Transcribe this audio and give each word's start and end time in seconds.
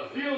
Brasil! 0.00 0.32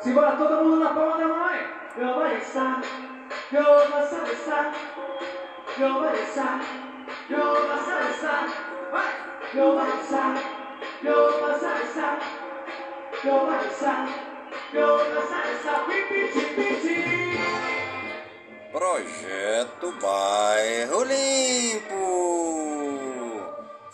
Simbora 0.00 0.36
todo 0.36 0.64
mundo 0.64 0.76
na 0.78 0.94
palma 0.94 1.18
da 1.18 1.26
mão, 1.26 1.54
hein? 1.54 1.66
Eu 1.96 2.14
vou 2.14 2.26
estar, 2.28 2.80
eu 3.52 3.64
vou 3.64 4.02
estar, 4.02 4.70
eu 5.78 5.92
vou 5.94 6.14
estar, 6.14 6.60
eu 7.28 7.54
vou 7.54 7.74
estar, 8.14 8.46
vai! 8.92 9.30
Eu 9.52 9.74
vou 9.74 10.00
estar, 10.00 10.34
eu 11.02 11.40
vou 11.40 11.50
estar, 11.50 12.18
eu 13.24 13.46
vou 13.46 13.60
estar, 13.66 14.08
eu 14.72 14.96
vou 14.96 15.22
estar, 15.26 15.86
piti, 15.86 16.42
piti. 16.54 17.00
Projeto 18.72 19.92
Bairro 20.00 21.02
Limpo. 21.02 22.49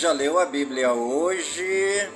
Já 0.00 0.12
leu 0.12 0.38
a 0.38 0.46
Bíblia 0.46 0.94
hoje? 0.94 2.08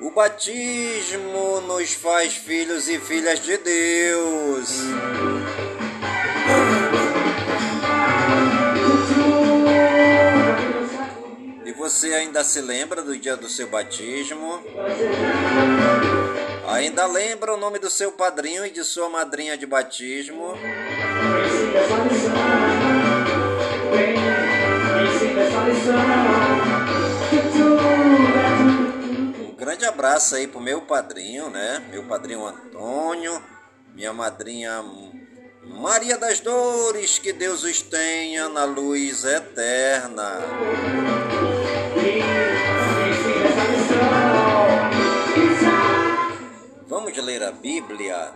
O 0.00 0.10
batismo 0.10 1.60
nos 1.60 1.92
faz 1.94 2.34
filhos 2.34 2.88
e 2.88 2.98
filhas 2.98 3.38
de 3.38 3.56
Deus. 3.58 4.70
E 11.64 11.72
você 11.74 12.12
ainda 12.12 12.42
se 12.42 12.60
lembra 12.60 13.02
do 13.02 13.16
dia 13.16 13.36
do 13.36 13.48
seu 13.48 13.68
batismo? 13.68 14.60
Ainda 16.68 17.06
lembra 17.06 17.54
o 17.54 17.56
nome 17.56 17.78
do 17.78 17.88
seu 17.88 18.10
padrinho 18.12 18.66
e 18.66 18.70
de 18.70 18.82
sua 18.82 19.08
madrinha 19.08 19.56
de 19.56 19.66
batismo? 19.66 20.54
Um 29.48 29.54
grande 29.56 29.84
abraço 29.84 30.34
aí 30.34 30.46
pro 30.46 30.60
meu 30.60 30.82
padrinho, 30.82 31.48
né? 31.50 31.84
Meu 31.90 32.02
padrinho 32.04 32.44
Antônio, 32.44 33.40
minha 33.94 34.12
madrinha 34.12 34.82
Maria 35.62 36.16
das 36.16 36.40
Dores, 36.40 37.18
que 37.18 37.32
Deus 37.32 37.62
os 37.62 37.82
tenha 37.82 38.48
na 38.48 38.64
luz 38.64 39.24
eterna. 39.24 40.40
Vamos 46.98 47.14
ler 47.18 47.42
a 47.42 47.52
Bíblia. 47.52 48.32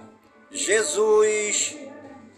Jesus 0.53 1.77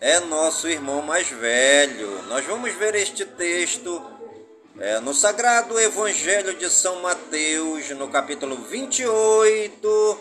é 0.00 0.20
nosso 0.20 0.68
irmão 0.68 1.02
mais 1.02 1.26
velho. 1.26 2.22
Nós 2.28 2.44
vamos 2.44 2.72
ver 2.74 2.94
este 2.94 3.24
texto 3.24 4.00
é, 4.78 5.00
no 5.00 5.12
Sagrado 5.12 5.80
Evangelho 5.80 6.54
de 6.54 6.70
São 6.70 7.02
Mateus, 7.02 7.90
no 7.90 8.06
capítulo 8.06 8.54
28, 8.54 10.18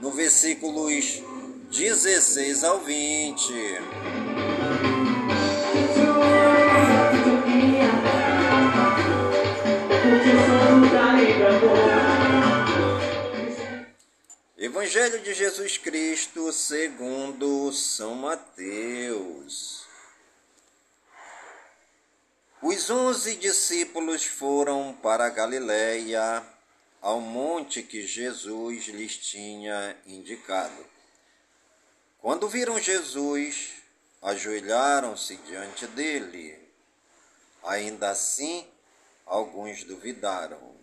no 0.00 0.12
versículos 0.12 1.20
16 1.72 2.62
ao 2.62 2.78
20. 2.78 4.45
Evangelho 14.76 15.20
de 15.20 15.32
Jesus 15.32 15.78
Cristo 15.78 16.52
segundo 16.52 17.72
São 17.72 18.14
Mateus. 18.14 19.86
Os 22.60 22.90
onze 22.90 23.36
discípulos 23.36 24.26
foram 24.26 24.92
para 25.02 25.30
Galiléia, 25.30 26.46
ao 27.00 27.22
monte 27.22 27.82
que 27.82 28.06
Jesus 28.06 28.88
lhes 28.88 29.16
tinha 29.16 29.96
indicado. 30.04 30.84
Quando 32.18 32.46
viram 32.46 32.78
Jesus, 32.78 33.76
ajoelharam-se 34.20 35.36
diante 35.36 35.86
dele. 35.86 36.54
Ainda 37.64 38.10
assim, 38.10 38.68
alguns 39.24 39.84
duvidaram. 39.84 40.76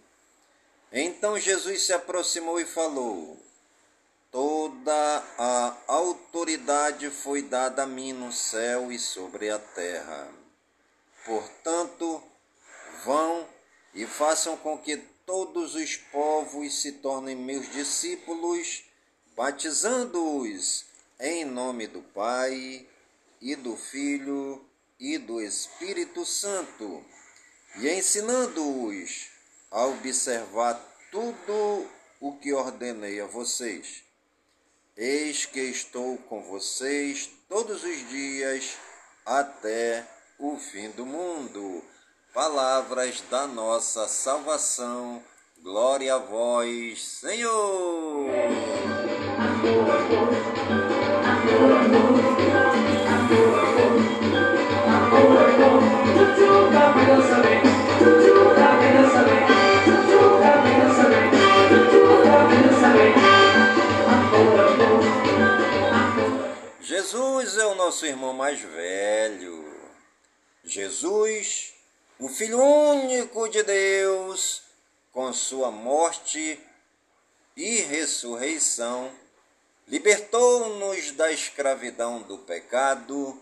Então 0.92 1.40
Jesus 1.40 1.84
se 1.84 1.94
aproximou 1.94 2.60
e 2.60 2.66
falou: 2.66 3.43
Toda 4.34 5.24
a 5.38 5.78
autoridade 5.86 7.12
foi 7.12 7.44
dada 7.44 7.84
a 7.84 7.86
mim 7.86 8.14
no 8.14 8.34
céu 8.34 8.92
e 8.92 8.98
sobre 8.98 9.52
a 9.52 9.60
terra. 9.60 10.28
Portanto, 11.24 12.20
vão 13.06 13.48
e 13.94 14.08
façam 14.08 14.58
com 14.58 14.76
que 14.76 14.98
todos 15.24 15.76
os 15.76 15.98
povos 15.98 16.82
se 16.82 16.94
tornem 16.94 17.36
meus 17.36 17.72
discípulos, 17.74 18.84
batizando-os 19.36 20.84
em 21.20 21.46
nome 21.46 21.86
do 21.86 22.02
Pai 22.02 22.88
e 23.40 23.56
do 23.56 23.78
Filho 23.78 24.66
e 25.00 25.20
do 25.20 25.40
Espírito 25.40 26.26
Santo, 26.26 27.06
e 27.76 27.88
ensinando-os 27.88 29.28
a 29.70 29.86
observar 29.86 30.74
tudo 31.12 31.88
o 32.20 32.36
que 32.38 32.52
ordenei 32.52 33.22
a 33.22 33.28
vocês. 33.28 34.12
Eis 34.96 35.48
que 35.48 35.60
estou 35.60 36.20
com 36.30 36.44
vocês 36.44 37.28
todos 37.50 37.84
os 37.84 38.10
dias 38.10 38.78
até 39.26 40.06
o 40.38 40.56
fim 40.56 40.92
do 40.92 41.04
mundo. 41.04 41.84
Palavras 42.32 43.22
da 43.22 43.48
nossa 43.48 44.08
salvação. 44.08 45.24
Glória 45.64 46.14
a 46.14 46.20
vós, 46.20 47.04
Senhor. 47.04 48.28
Jesus 67.04 67.58
é 67.58 67.66
o 67.66 67.76
nosso 67.76 68.06
irmão 68.06 68.32
mais 68.32 68.62
velho. 68.62 69.92
Jesus, 70.64 71.74
o 72.18 72.30
Filho 72.30 72.64
único 72.64 73.50
de 73.50 73.62
Deus, 73.62 74.62
com 75.12 75.34
sua 75.34 75.70
morte 75.70 76.58
e 77.58 77.82
ressurreição, 77.82 79.12
libertou-nos 79.86 81.12
da 81.12 81.30
escravidão 81.30 82.22
do 82.22 82.38
pecado 82.38 83.38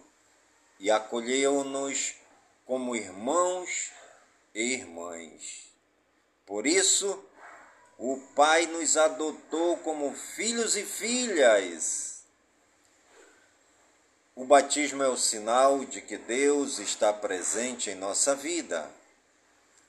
e 0.80 0.90
acolheu-nos 0.90 2.16
como 2.66 2.96
irmãos 2.96 3.92
e 4.56 4.74
irmãs. 4.74 5.72
Por 6.48 6.66
isso, 6.66 7.24
o 7.96 8.18
Pai 8.36 8.66
nos 8.66 8.98
adotou 8.98 9.78
como 9.78 10.16
filhos 10.16 10.76
e 10.76 10.84
filhas. 10.84 12.11
O 14.34 14.46
batismo 14.46 15.04
é 15.04 15.10
o 15.10 15.18
sinal 15.18 15.84
de 15.84 16.02
que 16.02 16.18
Deus 16.18 16.80
está 16.80 17.12
presente 17.12 17.90
em 17.90 17.96
nossa 17.96 18.34
vida. 18.34 18.90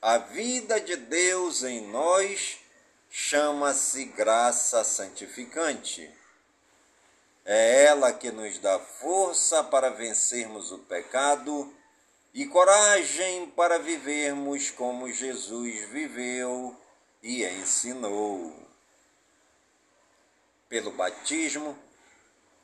A 0.01 0.17
vida 0.17 0.81
de 0.81 0.97
Deus 0.97 1.63
em 1.63 1.87
nós 1.87 2.59
chama-se 3.09 4.03
graça 4.05 4.83
santificante. 4.83 6.11
É 7.45 7.85
ela 7.85 8.11
que 8.11 8.31
nos 8.31 8.57
dá 8.59 8.79
força 8.79 9.63
para 9.63 9.89
vencermos 9.89 10.73
o 10.73 10.79
pecado 10.79 11.73
e 12.33 12.45
coragem 12.45 13.49
para 13.51 13.79
vivermos 13.79 14.71
como 14.71 15.11
Jesus 15.11 15.87
viveu 15.89 16.75
e 17.21 17.45
ensinou. 17.45 18.53
Pelo 20.67 20.91
batismo, 20.91 21.77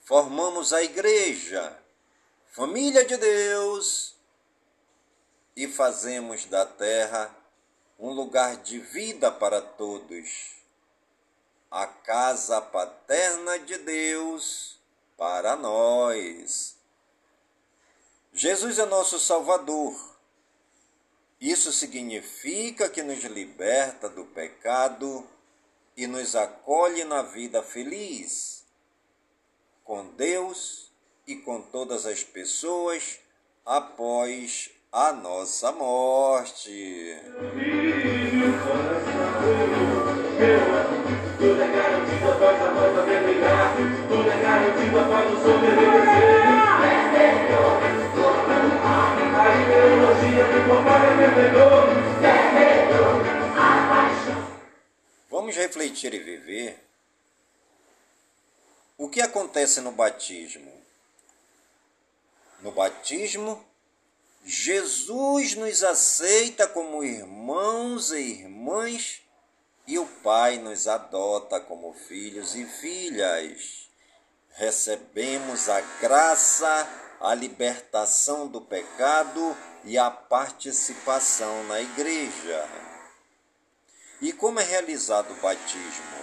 formamos 0.10 0.74
a 0.74 0.82
Igreja, 0.82 1.78
família 2.52 3.06
de 3.06 3.16
Deus, 3.16 4.16
e 5.56 5.68
fazemos 5.68 6.46
da 6.46 6.66
terra 6.66 7.32
um 8.00 8.10
lugar 8.10 8.58
de 8.58 8.80
vida 8.80 9.32
para 9.32 9.62
todos 9.62 10.56
a 11.70 11.86
casa 11.86 12.60
paterna 12.60 13.60
de 13.60 13.78
Deus 13.78 14.80
para 15.16 15.56
nós. 15.56 16.76
Jesus 18.34 18.80
é 18.80 18.86
nosso 18.86 19.20
Salvador. 19.20 19.94
Isso 21.40 21.72
significa 21.72 22.90
que 22.90 23.04
nos 23.04 23.24
liberta 23.26 24.10
do 24.10 24.26
pecado 24.26 25.30
e 25.96 26.08
nos 26.08 26.36
acolhe 26.36 27.04
na 27.04 27.22
vida 27.22 27.62
feliz, 27.62 28.59
com 29.90 30.06
Deus 30.16 30.92
e 31.26 31.36
com 31.38 31.64
todas 31.64 32.06
as 32.06 32.24
pessoas 32.24 33.18
após 33.66 34.70
a 34.92 35.12
nossa 35.12 35.72
morte. 35.72 37.18
Vamos 55.32 55.56
refletir 55.56 56.14
e 56.14 56.20
viver 56.20 56.89
o 59.00 59.08
que 59.08 59.22
acontece 59.22 59.80
no 59.80 59.94
batismo. 59.94 60.70
No 62.62 62.72
batismo, 62.74 63.66
Jesus 64.44 65.56
nos 65.56 65.84
aceita 65.84 66.68
como 66.68 67.02
irmãos 67.02 68.12
e 68.12 68.20
irmãs 68.20 69.22
e 69.88 69.98
o 69.98 70.06
Pai 70.06 70.58
nos 70.58 70.86
adota 70.86 71.62
como 71.62 71.94
filhos 71.94 72.56
e 72.56 72.66
filhas. 72.66 73.90
Recebemos 74.52 75.70
a 75.70 75.80
graça, 76.02 77.16
a 77.22 77.34
libertação 77.34 78.50
do 78.50 78.60
pecado 78.60 79.56
e 79.86 79.98
a 79.98 80.12
participação 80.12 81.64
na 81.64 81.80
igreja. 81.80 82.68
E 84.22 84.34
como 84.34 84.60
é 84.60 84.64
realizado 84.64 85.32
o 85.32 85.42
batismo? 85.42 86.19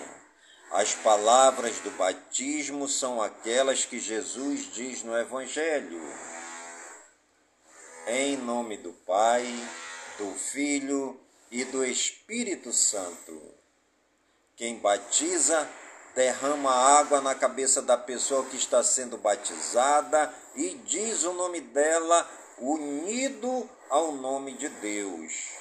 As 0.76 0.94
palavras 0.94 1.78
do 1.78 1.90
batismo 1.92 2.86
são 2.86 3.22
aquelas 3.22 3.86
que 3.86 3.98
Jesus 3.98 4.70
diz 4.74 5.02
no 5.02 5.16
Evangelho. 5.16 5.98
Em 8.06 8.36
nome 8.36 8.76
do 8.76 8.92
Pai, 8.92 9.46
do 10.18 10.34
Filho 10.34 11.18
e 11.50 11.64
do 11.64 11.82
Espírito 11.82 12.74
Santo. 12.74 13.40
Quem 14.54 14.76
batiza 14.76 15.66
derrama 16.14 16.70
água 16.70 17.22
na 17.22 17.34
cabeça 17.34 17.80
da 17.80 17.96
pessoa 17.96 18.44
que 18.44 18.56
está 18.58 18.82
sendo 18.82 19.16
batizada 19.16 20.30
e 20.54 20.74
diz 20.84 21.24
o 21.24 21.32
nome 21.32 21.62
dela 21.62 22.28
unido 22.58 23.66
ao 23.88 24.12
nome 24.12 24.52
de 24.52 24.68
Deus. 24.68 25.52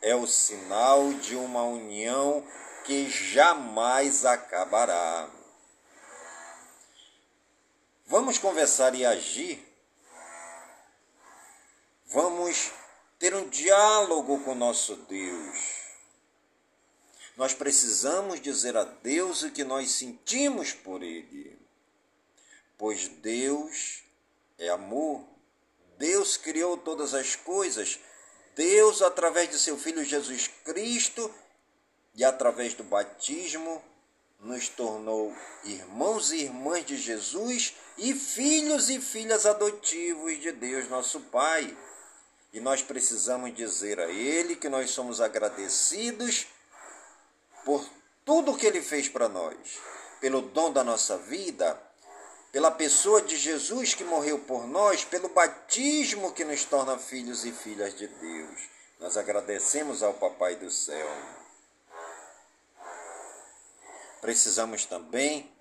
É 0.00 0.14
o 0.14 0.24
sinal 0.24 1.12
de 1.14 1.34
uma 1.34 1.64
união 1.64 2.44
que 2.84 3.08
jamais 3.10 4.24
acabará. 4.24 5.28
Vamos 8.06 8.38
conversar 8.38 8.94
e 8.94 9.04
agir? 9.04 9.66
Vamos 12.06 12.72
ter 13.18 13.34
um 13.34 13.48
diálogo 13.48 14.40
com 14.44 14.54
nosso 14.54 14.96
Deus 14.96 15.82
nós 17.36 17.54
precisamos 17.54 18.40
dizer 18.40 18.76
a 18.76 18.84
Deus 18.84 19.42
o 19.42 19.50
que 19.50 19.64
nós 19.64 19.90
sentimos 19.90 20.72
por 20.72 21.02
Ele. 21.02 21.58
Pois 22.76 23.08
Deus 23.08 24.02
é 24.58 24.68
amor. 24.68 25.24
Deus 25.98 26.36
criou 26.36 26.76
todas 26.76 27.14
as 27.14 27.34
coisas. 27.34 27.98
Deus, 28.54 29.00
através 29.00 29.48
de 29.48 29.58
seu 29.58 29.78
Filho 29.78 30.04
Jesus 30.04 30.48
Cristo 30.64 31.32
e 32.14 32.24
através 32.24 32.74
do 32.74 32.84
batismo, 32.84 33.82
nos 34.40 34.68
tornou 34.68 35.34
irmãos 35.64 36.32
e 36.32 36.38
irmãs 36.38 36.84
de 36.84 36.96
Jesus 36.96 37.74
e 37.96 38.12
filhos 38.12 38.90
e 38.90 39.00
filhas 39.00 39.46
adotivos 39.46 40.40
de 40.40 40.50
Deus, 40.52 40.88
nosso 40.88 41.20
Pai. 41.20 41.76
E 42.52 42.60
nós 42.60 42.82
precisamos 42.82 43.54
dizer 43.54 44.00
a 44.00 44.10
Ele 44.10 44.56
que 44.56 44.68
nós 44.68 44.90
somos 44.90 45.20
agradecidos 45.20 46.46
por 47.64 47.88
tudo 48.24 48.56
que 48.56 48.66
ele 48.66 48.82
fez 48.82 49.08
para 49.08 49.28
nós, 49.28 49.56
pelo 50.20 50.42
dom 50.42 50.72
da 50.72 50.84
nossa 50.84 51.16
vida, 51.16 51.80
pela 52.50 52.70
pessoa 52.70 53.22
de 53.22 53.36
Jesus 53.36 53.94
que 53.94 54.04
morreu 54.04 54.38
por 54.40 54.66
nós, 54.66 55.04
pelo 55.04 55.28
batismo 55.28 56.32
que 56.32 56.44
nos 56.44 56.64
torna 56.64 56.98
filhos 56.98 57.44
e 57.44 57.52
filhas 57.52 57.96
de 57.96 58.06
Deus. 58.06 58.68
Nós 59.00 59.16
agradecemos 59.16 60.02
ao 60.02 60.14
Papai 60.14 60.56
do 60.56 60.70
céu. 60.70 61.41
Precisamos 64.22 64.86
também, 64.86 65.52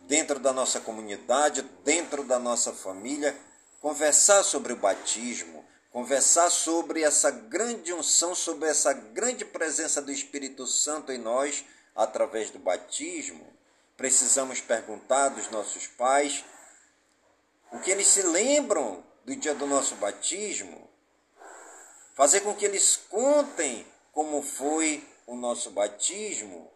dentro 0.00 0.38
da 0.38 0.50
nossa 0.50 0.80
comunidade, 0.80 1.60
dentro 1.84 2.24
da 2.24 2.38
nossa 2.38 2.72
família, 2.72 3.38
conversar 3.82 4.42
sobre 4.42 4.72
o 4.72 4.76
batismo, 4.76 5.62
conversar 5.90 6.48
sobre 6.48 7.02
essa 7.02 7.30
grande 7.30 7.92
unção, 7.92 8.34
sobre 8.34 8.70
essa 8.70 8.94
grande 8.94 9.44
presença 9.44 10.00
do 10.00 10.10
Espírito 10.10 10.66
Santo 10.66 11.12
em 11.12 11.18
nós 11.18 11.66
através 11.94 12.48
do 12.48 12.58
batismo, 12.58 13.46
precisamos 13.94 14.58
perguntar 14.58 15.28
dos 15.28 15.50
nossos 15.50 15.86
pais 15.86 16.42
o 17.70 17.78
que 17.78 17.90
eles 17.90 18.06
se 18.06 18.22
lembram 18.22 19.04
do 19.22 19.36
dia 19.36 19.54
do 19.54 19.66
nosso 19.66 19.96
batismo, 19.96 20.88
fazer 22.14 22.40
com 22.40 22.54
que 22.54 22.64
eles 22.64 22.96
contem 23.10 23.86
como 24.12 24.40
foi 24.40 25.06
o 25.26 25.36
nosso 25.36 25.70
batismo, 25.72 26.71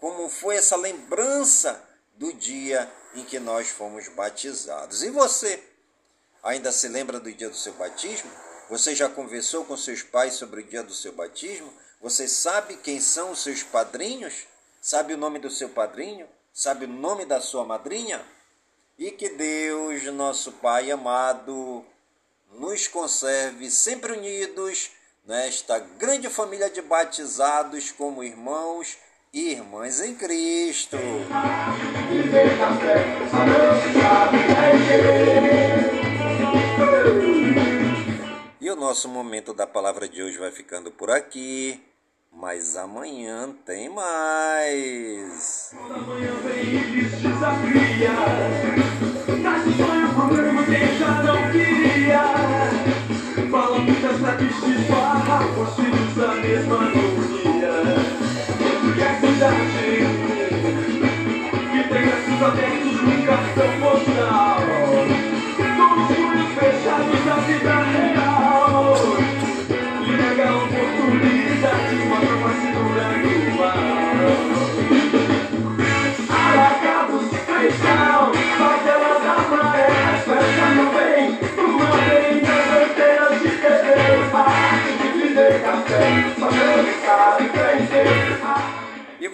como 0.00 0.28
foi 0.28 0.56
essa 0.56 0.76
lembrança 0.76 1.86
do 2.16 2.32
dia 2.32 2.90
em 3.14 3.24
que 3.24 3.38
nós 3.38 3.68
fomos 3.68 4.08
batizados. 4.08 5.02
E 5.02 5.10
você? 5.10 5.62
Ainda 6.42 6.72
se 6.72 6.88
lembra 6.88 7.20
do 7.20 7.32
dia 7.32 7.50
do 7.50 7.56
seu 7.56 7.74
batismo? 7.74 8.30
Você 8.70 8.94
já 8.94 9.08
conversou 9.08 9.64
com 9.64 9.76
seus 9.76 10.02
pais 10.02 10.34
sobre 10.34 10.60
o 10.60 10.64
dia 10.64 10.82
do 10.82 10.94
seu 10.94 11.12
batismo? 11.12 11.72
Você 12.00 12.26
sabe 12.26 12.76
quem 12.76 13.00
são 13.00 13.32
os 13.32 13.42
seus 13.42 13.62
padrinhos? 13.62 14.46
Sabe 14.80 15.12
o 15.12 15.18
nome 15.18 15.38
do 15.38 15.50
seu 15.50 15.68
padrinho? 15.68 16.26
Sabe 16.52 16.86
o 16.86 16.88
nome 16.88 17.26
da 17.26 17.40
sua 17.40 17.64
madrinha? 17.64 18.24
E 18.98 19.10
que 19.10 19.28
Deus, 19.30 20.04
nosso 20.04 20.52
Pai 20.52 20.90
amado, 20.90 21.84
nos 22.52 22.88
conserve 22.88 23.70
sempre 23.70 24.12
unidos 24.12 24.90
nesta 25.24 25.78
grande 25.78 26.28
família 26.28 26.70
de 26.70 26.80
batizados 26.80 27.92
como 27.92 28.24
irmãos 28.24 28.96
irmãs 29.32 30.00
em 30.00 30.14
Cristo. 30.14 30.96
E 38.60 38.70
o 38.70 38.76
nosso 38.76 39.08
momento 39.08 39.54
da 39.54 39.66
palavra 39.66 40.08
de 40.08 40.22
hoje 40.22 40.38
vai 40.38 40.50
ficando 40.50 40.90
por 40.90 41.10
aqui. 41.10 41.80
Mas 42.32 42.76
amanhã 42.76 43.52
tem 43.66 43.88
mais. 43.88 45.74
Fala 53.50 53.78
muitas 53.80 54.20
da 56.14 56.34
mesma 56.36 56.76
agonia. 56.76 57.09
Abertos 62.42 63.02
no 63.02 63.26
cartão 63.26 63.80
postal. 63.80 64.60
Todos 65.76 66.10
os 66.10 66.54
fechados 66.54 67.19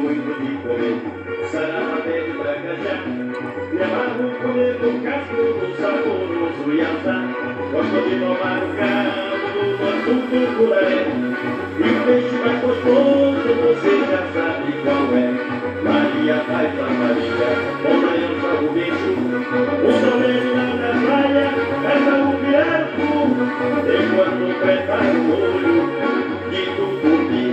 Muito 0.00 0.32
de 0.40 0.50
comer 0.62 1.20
sarabé 1.50 2.20
de 2.20 2.32
tracajá, 2.38 2.94
me 3.06 3.82
amarro 3.82 4.22
em 4.24 4.34
comer 4.40 4.74
no 4.80 5.00
casco 5.02 5.36
do 5.36 5.66
saboroso 5.76 6.72
iatá. 6.72 7.18
Gosto 7.72 7.98
de 8.08 8.14
tomar 8.20 8.60
o 8.62 8.70
caldo 8.78 9.44
do 9.52 9.64
nosso 9.80 10.12
tucuré. 10.30 10.98
E 11.76 11.82
o 11.82 12.04
peixe 12.04 12.36
mais 12.36 12.58
gostoso 12.60 13.50
você 13.60 13.92
já 14.10 14.22
sabe 14.32 14.72
qual 14.84 15.08
é. 15.16 15.28
Maria 15.82 16.36
faz 16.44 16.72
a 16.78 16.88
Maria, 17.00 17.50
eu 18.20 18.30
só 18.40 18.52
o 18.62 18.72
bicho. 18.72 19.12
O 19.50 19.90
solene 20.00 20.50
lá 20.54 20.66
na 20.74 20.90
praia, 21.06 21.46
pega 21.82 22.14
o 22.22 22.30
fiapo 22.38 23.10
Enquanto 23.90 24.44
prepara 24.60 25.12
o 25.12 25.32
olho 25.32 25.78
de 26.50 26.62
tucupi 26.76 27.44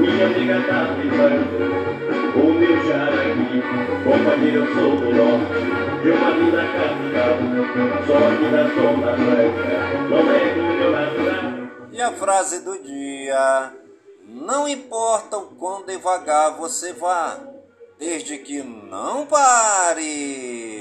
Minha 0.00 0.26
amiga 0.26 0.56
tá 0.66 0.78
o 0.90 1.16
jaraqui 1.16 1.43
Companheiro, 4.04 4.64
eu 4.64 4.74
sou 4.74 4.96
do 4.96 5.12
norte, 5.12 5.58
de 6.02 6.10
uma 6.10 6.30
vida 6.32 6.62
capital. 6.74 7.34
Sou 8.06 8.16
aqui 8.28 8.46
da 8.50 8.62
zona 8.74 9.12
branca, 9.16 9.64
não 10.10 10.22
é 10.30 10.54
do 10.54 10.62
meu 10.62 10.90
natural. 10.92 11.88
E 11.92 12.00
a 12.00 12.12
frase 12.12 12.64
do 12.64 12.78
dia: 12.82 13.72
Não 14.26 14.68
importa 14.68 15.38
o 15.38 15.46
quão 15.56 15.84
devagar 15.84 16.56
você 16.56 16.92
vá, 16.92 17.38
desde 17.98 18.38
que 18.38 18.62
não 18.62 19.26
pare. 19.26 20.73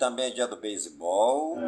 Também 0.00 0.28
é 0.28 0.30
dia 0.30 0.46
do 0.46 0.56
beisebol. 0.56 1.58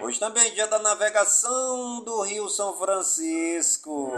Hoje 0.00 0.20
também 0.20 0.46
é 0.46 0.50
dia 0.50 0.68
da 0.68 0.78
navegação 0.78 2.02
do 2.04 2.22
Rio 2.22 2.48
São 2.48 2.72
Francisco. 2.74 4.12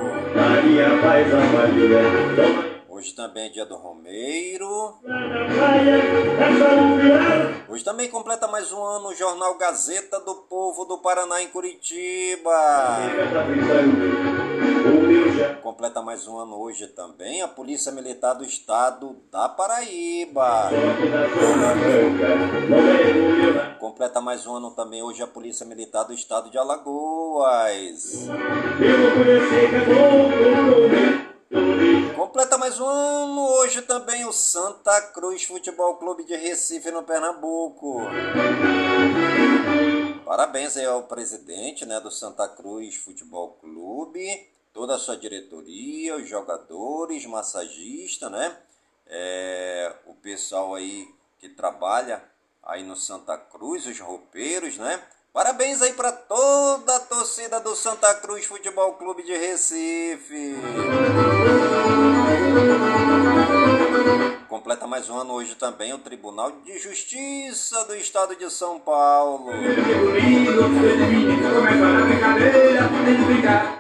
Hoje 3.07 3.15
também 3.15 3.47
é 3.47 3.49
dia 3.49 3.65
do 3.65 3.77
Romeiro. 3.77 4.95
Hoje 7.69 7.85
também 7.85 8.11
completa 8.11 8.49
mais 8.49 8.73
um 8.73 8.83
ano 8.83 9.11
o 9.11 9.15
Jornal 9.15 9.57
Gazeta 9.57 10.19
do 10.19 10.35
Povo 10.35 10.85
do 10.85 10.99
Paraná 10.99 11.41
em 11.41 11.47
Curitiba. 11.47 12.51
Completa 15.63 16.03
mais 16.03 16.27
um 16.27 16.37
ano 16.37 16.59
hoje 16.59 16.89
também 16.89 17.43
a 17.43 17.47
Polícia 17.47 17.93
Militar 17.93 18.35
do 18.35 18.43
Estado 18.43 19.15
da 19.31 19.49
Paraíba. 19.49 20.71
Completa 23.79 24.21
mais 24.21 24.45
um 24.49 24.57
ano 24.57 24.73
também 24.73 25.01
hoje 25.01 25.23
a 25.23 25.29
Polícia 25.29 25.65
Militar 25.65 26.03
do 26.03 26.13
Estado 26.13 26.51
de 26.51 26.59
Alagoas. 26.59 28.27
Completa 32.17 32.59
mais 32.59 32.81
um 32.81 32.87
ano 32.89 33.49
hoje 33.53 33.83
também 33.83 34.25
o 34.25 34.33
Santa 34.33 35.01
Cruz 35.13 35.45
Futebol 35.45 35.97
Clube 35.97 36.25
de 36.25 36.35
Recife 36.35 36.91
no 36.91 37.05
Pernambuco. 37.05 38.01
Parabéns 40.25 40.77
aí 40.77 40.85
ao 40.85 41.05
presidente 41.05 41.87
né, 41.87 42.01
do 42.01 42.11
Santa 42.11 42.49
Cruz 42.49 42.97
Futebol 42.97 43.53
Clube, 43.61 44.49
toda 44.73 44.97
a 44.97 44.99
sua 44.99 45.17
diretoria, 45.17 46.17
os 46.17 46.29
jogadores, 46.29 47.25
massagista, 47.27 48.29
né? 48.29 48.57
É, 49.07 49.95
o 50.07 50.15
pessoal 50.15 50.75
aí 50.75 51.09
que 51.39 51.49
trabalha 51.49 52.25
aí 52.61 52.83
no 52.83 52.97
Santa 52.97 53.39
Cruz, 53.39 53.87
os 53.87 54.01
roupeiros, 54.01 54.77
né? 54.79 55.01
Parabéns 55.33 55.81
aí 55.81 55.93
para 55.93 56.11
toda 56.11 56.97
a 56.97 57.01
torcida 57.01 57.61
do 57.61 57.77
Santa 57.77 58.15
Cruz 58.15 58.47
Futebol 58.47 58.95
Clube 58.95 59.23
de 59.23 59.37
Recife. 59.37 60.57
Completa 64.49 64.87
mais 64.87 65.11
um 65.11 65.19
ano 65.19 65.35
hoje 65.35 65.55
também 65.55 65.93
o 65.93 65.99
Tribunal 65.99 66.53
de 66.65 66.79
Justiça 66.79 67.85
do 67.85 67.95
Estado 67.95 68.35
de 68.35 68.51
São 68.51 68.81
Paulo. 68.81 69.53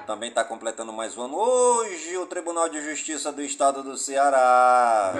Também 0.07 0.29
está 0.29 0.45
completando 0.45 0.93
mais 0.93 1.17
um 1.17 1.23
ano 1.23 1.37
hoje 1.37 2.17
o 2.19 2.27
Tribunal 2.27 2.69
de 2.69 2.83
Justiça 2.83 3.33
do 3.33 3.43
Estado 3.43 3.83
do 3.83 3.97
Ceará. 3.97 5.15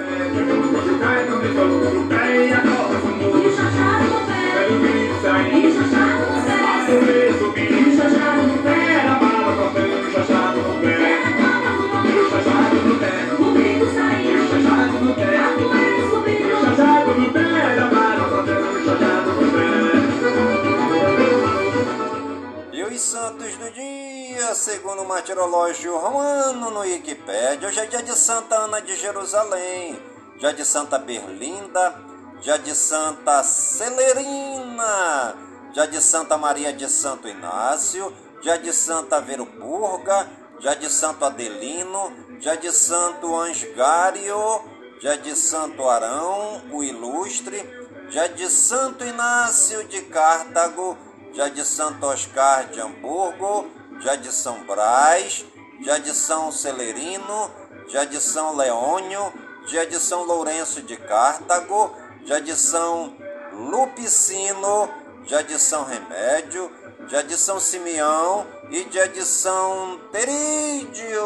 Dia, 24.46 24.54
segundo 24.54 25.02
o 25.02 25.09
martirológio 25.09 25.98
romano 25.98 26.70
no 26.70 26.80
Wikipédia, 26.80 27.66
hoje 27.66 27.80
é 27.80 27.87
dia 27.87 28.02
de 28.02 28.16
Santa 28.16 28.54
Ana 28.54 28.80
de 28.80 28.94
Jerusalém, 28.94 30.00
dia 30.38 30.52
de 30.52 30.64
Santa 30.64 30.98
Berlinda, 30.98 31.94
dia 32.40 32.56
de 32.56 32.72
Santa 32.72 33.42
Celerina, 33.42 35.35
dia 35.72 35.88
de 35.88 36.00
Santa 36.00 36.38
Maria 36.38 36.72
de 36.72 36.88
Santo 36.88 37.26
Inácio, 37.26 38.12
dia 38.40 38.56
de 38.56 38.72
Santa 38.72 39.20
Veruburga, 39.20 40.28
dia 40.61 40.76
de 40.76 40.92
Santo 40.92 41.24
Adelino, 41.24 42.12
dia 42.38 42.56
de 42.56 42.70
Santo 42.70 43.35
Ansgário, 43.35 44.62
dia 45.00 45.18
de 45.18 45.35
Santo 45.35 45.88
Arão, 45.88 46.62
o 46.70 46.85
Ilustre, 46.85 47.68
dia 48.11 48.28
de 48.28 48.48
Santo 48.48 49.04
Inácio 49.04 49.82
de 49.88 50.02
Cartago, 50.02 50.96
dia 51.32 51.50
de 51.50 51.64
Santo 51.64 52.06
Oscar 52.06 52.68
de 52.68 52.80
Hamburgo, 52.80 53.76
dia 54.00 54.16
de 54.16 54.32
São 54.32 54.64
Brás, 54.64 55.44
dia 55.80 55.98
de 55.98 56.14
São 56.14 56.50
Celerino, 56.52 57.50
dia 57.88 58.06
de 58.06 58.20
São 58.20 58.56
Leônio, 58.56 59.32
dia 59.66 59.87
de 59.87 59.98
São 59.98 60.24
Lourenço 60.24 60.82
de 60.82 60.96
Cartago, 60.96 61.94
dia 62.24 62.40
de 62.40 62.54
São 62.56 63.14
Lupicino, 63.52 64.88
dia 65.24 65.42
de 65.42 65.59
São 65.59 65.85
Remédio, 65.85 66.70
dia 67.09 67.22
de 67.22 67.37
São 67.37 67.59
Simeão 67.59 68.46
e 68.70 68.85
dia 68.85 69.09
de 69.09 69.24
São 69.24 70.00
Terídio. 70.12 71.24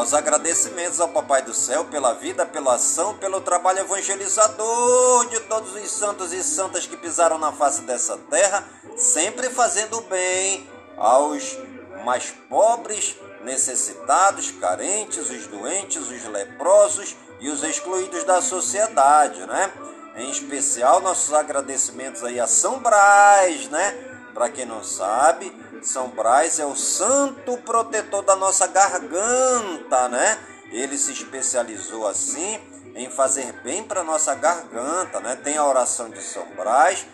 Nossos 0.00 0.14
agradecimentos 0.14 0.98
ao 0.98 1.10
Papai 1.10 1.42
do 1.42 1.52
Céu 1.52 1.84
pela 1.84 2.14
vida, 2.14 2.46
pela 2.46 2.76
ação, 2.76 3.18
pelo 3.18 3.38
trabalho 3.42 3.80
evangelizador 3.80 5.28
de 5.28 5.40
todos 5.40 5.74
os 5.74 5.90
santos 5.90 6.32
e 6.32 6.42
santas 6.42 6.86
que 6.86 6.96
pisaram 6.96 7.36
na 7.36 7.52
face 7.52 7.82
dessa 7.82 8.16
terra, 8.16 8.66
sempre 8.96 9.50
fazendo 9.50 10.00
bem 10.00 10.66
aos 10.96 11.54
mais 12.02 12.30
pobres, 12.48 13.14
necessitados, 13.44 14.50
carentes, 14.52 15.28
os 15.28 15.46
doentes, 15.48 16.08
os 16.08 16.24
leprosos 16.24 17.14
e 17.38 17.50
os 17.50 17.62
excluídos 17.62 18.24
da 18.24 18.40
sociedade, 18.40 19.40
né? 19.40 19.70
Em 20.16 20.30
especial, 20.30 21.02
nossos 21.02 21.34
agradecimentos 21.34 22.24
aí 22.24 22.40
a 22.40 22.46
São 22.46 22.78
Brás, 22.78 23.68
né? 23.68 23.92
Para 24.32 24.48
quem 24.48 24.64
não 24.64 24.82
sabe, 24.82 25.54
São 25.82 26.08
Brás 26.08 26.58
é 26.58 26.66
o 26.66 26.76
santo 26.76 27.56
protetor 27.58 28.22
da 28.22 28.36
nossa 28.36 28.66
garganta, 28.66 30.08
né? 30.08 30.38
Ele 30.70 30.96
se 30.96 31.12
especializou 31.12 32.06
assim 32.06 32.60
em 32.94 33.10
fazer 33.10 33.52
bem 33.62 33.82
para 33.82 34.04
nossa 34.04 34.34
garganta, 34.34 35.20
né? 35.20 35.36
Tem 35.36 35.56
a 35.56 35.66
oração 35.66 36.10
de 36.10 36.22
São 36.22 36.46
Brás 36.56 37.06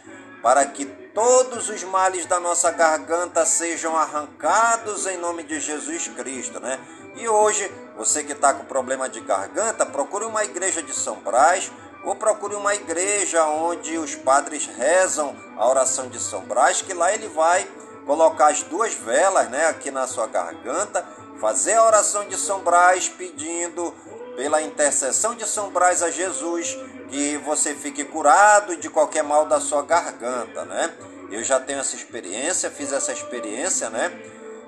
para 0.43 0.65
que 0.67 0.85
todos 0.85 1.69
os 1.69 1.83
males 1.85 2.27
da 2.27 2.39
nossa 2.39 2.71
garganta 2.71 3.45
sejam 3.47 3.97
arrancados 3.97 5.07
em 5.07 5.17
nome 5.17 5.43
de 5.43 5.59
Jesus 5.59 6.09
Cristo, 6.09 6.61
né? 6.61 6.79
E 7.17 7.29
hoje, 7.29 7.71
você 7.97 8.23
que 8.23 8.33
está 8.33 8.53
com 8.53 8.65
problema 8.65 9.09
de 9.09 9.21
garganta, 9.21 9.87
procure 9.87 10.27
uma 10.27 10.45
igreja 10.45 10.83
de 10.83 10.93
São 10.93 11.17
Brás 11.21 11.73
ou 12.05 12.15
procure 12.15 12.55
uma 12.55 12.75
igreja 12.75 13.45
onde 13.47 13.99
os 13.99 14.15
padres 14.15 14.67
rezam 14.67 15.35
a 15.57 15.67
oração 15.69 16.09
de 16.09 16.21
São 16.21 16.43
Brás, 16.43 16.83
que 16.83 16.95
lá 16.95 17.13
ele 17.13 17.29
vai 17.29 17.67
colocar 18.07 18.47
as 18.47 18.63
duas 18.63 18.95
velas, 18.95 19.51
né, 19.51 19.67
aqui 19.67 19.91
na 19.91 20.07
sua 20.07 20.29
garganta, 20.29 21.05
fazer 21.41 21.75
a 21.75 21.85
oração 21.85 22.27
de 22.29 22.37
São 22.37 22.61
Brás 22.61 23.09
pedindo 23.09 23.93
pela 24.37 24.63
intercessão 24.63 25.35
de 25.35 25.47
São 25.47 25.71
Brás 25.71 26.03
a 26.03 26.11
Jesus 26.11 26.79
que 27.11 27.37
você 27.39 27.75
fique 27.75 28.05
curado 28.05 28.77
de 28.77 28.89
qualquer 28.89 29.23
mal 29.23 29.47
da 29.47 29.61
sua 29.61 29.83
garganta, 29.83 30.65
né? 30.65 30.93
Eu 31.31 31.43
já 31.43 31.59
tenho 31.59 31.81
essa 31.81 31.97
experiência, 31.97 32.71
fiz 32.71 32.93
essa 32.93 33.13
experiência, 33.13 33.91
né? 33.91 34.13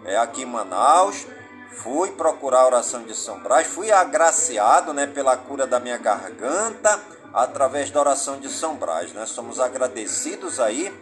É 0.04 0.16
aqui 0.16 0.42
em 0.42 0.46
Manaus, 0.46 1.26
fui 1.82 2.10
procurar 2.12 2.60
a 2.60 2.66
oração 2.66 3.02
de 3.02 3.14
São 3.14 3.40
Brás, 3.40 3.66
fui 3.66 3.92
agraciado 3.92 4.92
né, 4.92 5.06
pela 5.06 5.36
cura 5.36 5.66
da 5.66 5.78
minha 5.78 5.98
garganta 5.98 7.00
através 7.32 7.90
da 7.90 8.00
oração 8.00 8.38
de 8.38 8.48
São 8.48 8.76
Brás. 8.76 9.12
Né? 9.12 9.26
Somos 9.26 9.60
agradecidos 9.60 10.58
aí 10.58 10.92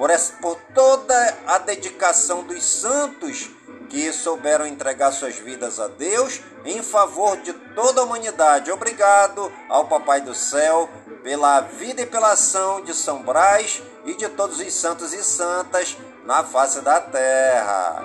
por, 0.00 0.08
essa, 0.08 0.32
por 0.40 0.56
toda 0.74 1.36
a 1.46 1.58
dedicação 1.58 2.42
dos 2.42 2.64
santos 2.64 3.50
que 3.90 4.10
souberam 4.14 4.66
entregar 4.66 5.12
suas 5.12 5.36
vidas 5.36 5.78
a 5.78 5.88
Deus 5.88 6.40
em 6.64 6.82
favor 6.82 7.36
de 7.36 7.52
toda 7.52 8.00
a 8.00 8.04
humanidade. 8.04 8.72
Obrigado 8.72 9.52
ao 9.68 9.88
Papai 9.88 10.22
do 10.22 10.34
Céu 10.34 10.88
pela 11.22 11.60
vida 11.60 12.00
e 12.00 12.06
pela 12.06 12.32
ação 12.32 12.80
de 12.80 12.94
São 12.94 13.22
Brás 13.22 13.82
e 14.06 14.14
de 14.14 14.26
todos 14.30 14.58
os 14.58 14.72
santos 14.72 15.12
e 15.12 15.22
santas 15.22 15.98
na 16.24 16.44
face 16.44 16.80
da 16.80 16.98
terra. 16.98 18.02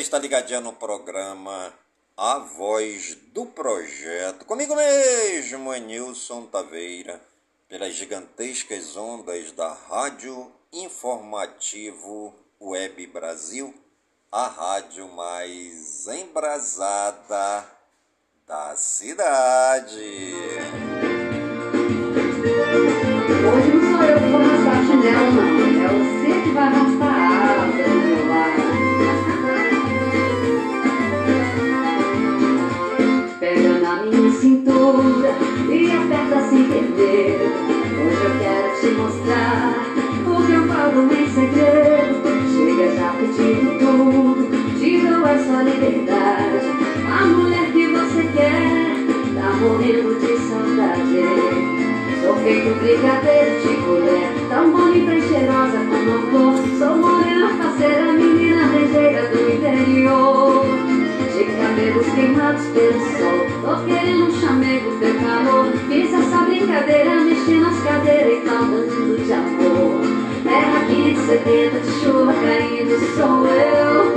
Está 0.00 0.18
ligadinho 0.18 0.60
no 0.60 0.72
programa 0.72 1.72
A 2.16 2.38
Voz 2.38 3.14
do 3.32 3.46
Projeto. 3.46 4.44
Comigo 4.44 4.74
mesmo, 4.74 5.72
é 5.72 5.78
Nilson 5.78 6.46
Taveira, 6.46 7.20
pelas 7.68 7.94
gigantescas 7.94 8.96
ondas 8.96 9.52
da 9.52 9.72
Rádio 9.72 10.50
Informativo 10.72 12.34
Web 12.60 13.06
Brasil 13.08 13.74
a 14.32 14.46
rádio 14.46 15.08
mais 15.08 16.06
embrasada 16.06 17.66
da 18.46 18.76
cidade. 18.76 20.34
Hoje 23.42 23.72
não 23.72 23.90
sou 23.90 24.04
eu 24.04 24.18
que 24.18 24.26
vou 24.30 24.40
arrastar 24.40 24.78
a 24.78 24.86
chinela, 24.86 25.30
não. 25.32 25.60
É 25.84 25.88
você 25.88 26.42
que 26.42 26.50
vai 26.52 26.62
arrastar 26.62 27.09
e 35.68 35.92
aperta 35.92 36.40
sem 36.48 36.64
perder. 36.64 37.38
Hoje 38.00 38.24
eu 38.24 38.38
quero 38.40 38.80
te 38.80 38.86
mostrar 38.96 39.74
o 40.26 40.46
que 40.46 40.52
eu 40.52 40.66
falo 40.66 41.08
em 41.12 41.28
segredo. 41.28 42.30
Chega 42.50 42.96
já 42.96 43.12
pedindo 43.12 43.78
tudo, 43.78 44.78
te 44.78 45.06
dou 45.06 45.26
essa 45.26 45.62
liberdade. 45.62 46.66
A 47.08 47.24
mulher 47.26 47.70
que 47.72 47.86
você 47.86 48.22
quer 48.34 48.90
tá 49.34 49.52
morrendo 49.60 50.18
de 50.18 50.36
saudade. 50.48 51.80
Sou 52.20 52.34
feito 52.36 52.78
brigadeiro 52.80 53.60
de 53.60 53.74
colher, 53.84 54.48
tão 54.48 54.72
bonita 54.72 55.14
e 55.14 55.22
cheirosa 55.22 55.78
como 55.88 56.14
a 56.14 56.30
flor. 56.30 56.78
Sou 56.78 56.96
morena, 56.96 57.48
faceira, 57.56 58.12
menina 58.12 58.66
rejeira 58.66 59.28
do 59.28 59.52
interior. 59.52 60.59
De 61.80 61.86
cabelos 61.86 62.06
queimados 62.12 62.66
pelo 62.74 63.00
sol, 63.00 63.46
tô 63.62 63.84
querendo 63.86 64.26
um 64.26 64.38
chamego 64.38 64.98
teu 64.98 65.14
calor. 65.14 65.72
Fiz 65.88 66.12
essa 66.12 66.42
brincadeira, 66.42 67.22
mexi 67.22 67.54
nas 67.54 67.82
cadeiras 67.82 68.34
e 68.34 68.40
tá 68.44 68.60
dando 68.60 69.24
de 69.24 69.32
amor. 69.32 70.02
Terra 70.42 70.84
quente, 70.84 71.20
sedenta 71.20 71.80
de 71.80 71.90
chuva 72.00 72.34
caindo, 72.34 72.98
sou 73.16 73.46
eu. 73.46 74.12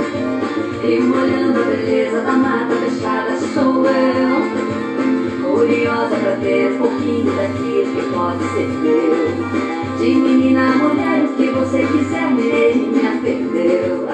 E 0.86 1.00
molhando 1.00 1.58
a 1.58 1.64
beleza 1.64 2.20
da 2.20 2.32
mata 2.32 2.74
fechada, 2.76 3.34
sou 3.54 3.86
eu. 3.86 4.44
Curiosa 5.50 6.16
pra 6.16 6.36
ter 6.36 6.70
um 6.70 6.78
pouquinho 6.78 7.32
daquilo 7.32 7.94
que 7.94 8.02
pode 8.12 8.44
ser 8.52 8.68
meu. 8.68 9.96
De 9.96 10.14
menina 10.14 10.76
mulher, 10.76 11.24
o 11.24 11.28
que 11.28 11.46
você 11.48 11.78
quiser, 11.86 12.30
menina, 12.30 13.18
perdeu. 13.22 13.64
E 13.64 13.90
os 13.90 14.10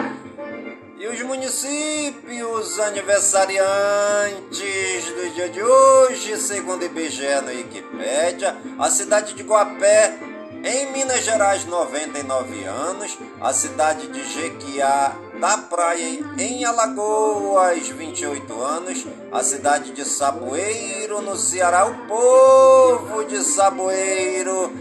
municípios 1.30 2.80
aniversariantes 2.80 5.04
do 5.14 5.30
dia 5.32 5.48
de 5.48 5.62
hoje, 5.62 6.36
segundo 6.36 6.84
IBGE 6.84 7.40
no 7.42 7.52
Wikipédia, 7.52 8.56
a 8.76 8.90
cidade 8.90 9.34
de 9.34 9.44
Guapé, 9.44 10.18
em 10.64 10.90
Minas 10.90 11.22
Gerais, 11.22 11.64
99 11.64 12.64
anos, 12.64 13.16
a 13.40 13.52
cidade 13.52 14.08
de 14.08 14.24
Jequiá 14.24 15.14
da 15.38 15.56
Praia, 15.56 16.18
em 16.36 16.64
Alagoas, 16.64 17.88
28 17.88 18.60
anos, 18.60 19.06
a 19.30 19.44
cidade 19.44 19.92
de 19.92 20.04
Saboeiro, 20.04 21.22
no 21.22 21.36
Ceará, 21.36 21.86
o 21.86 21.94
povo 22.08 23.24
de 23.24 23.40
Saboeiro, 23.44 24.72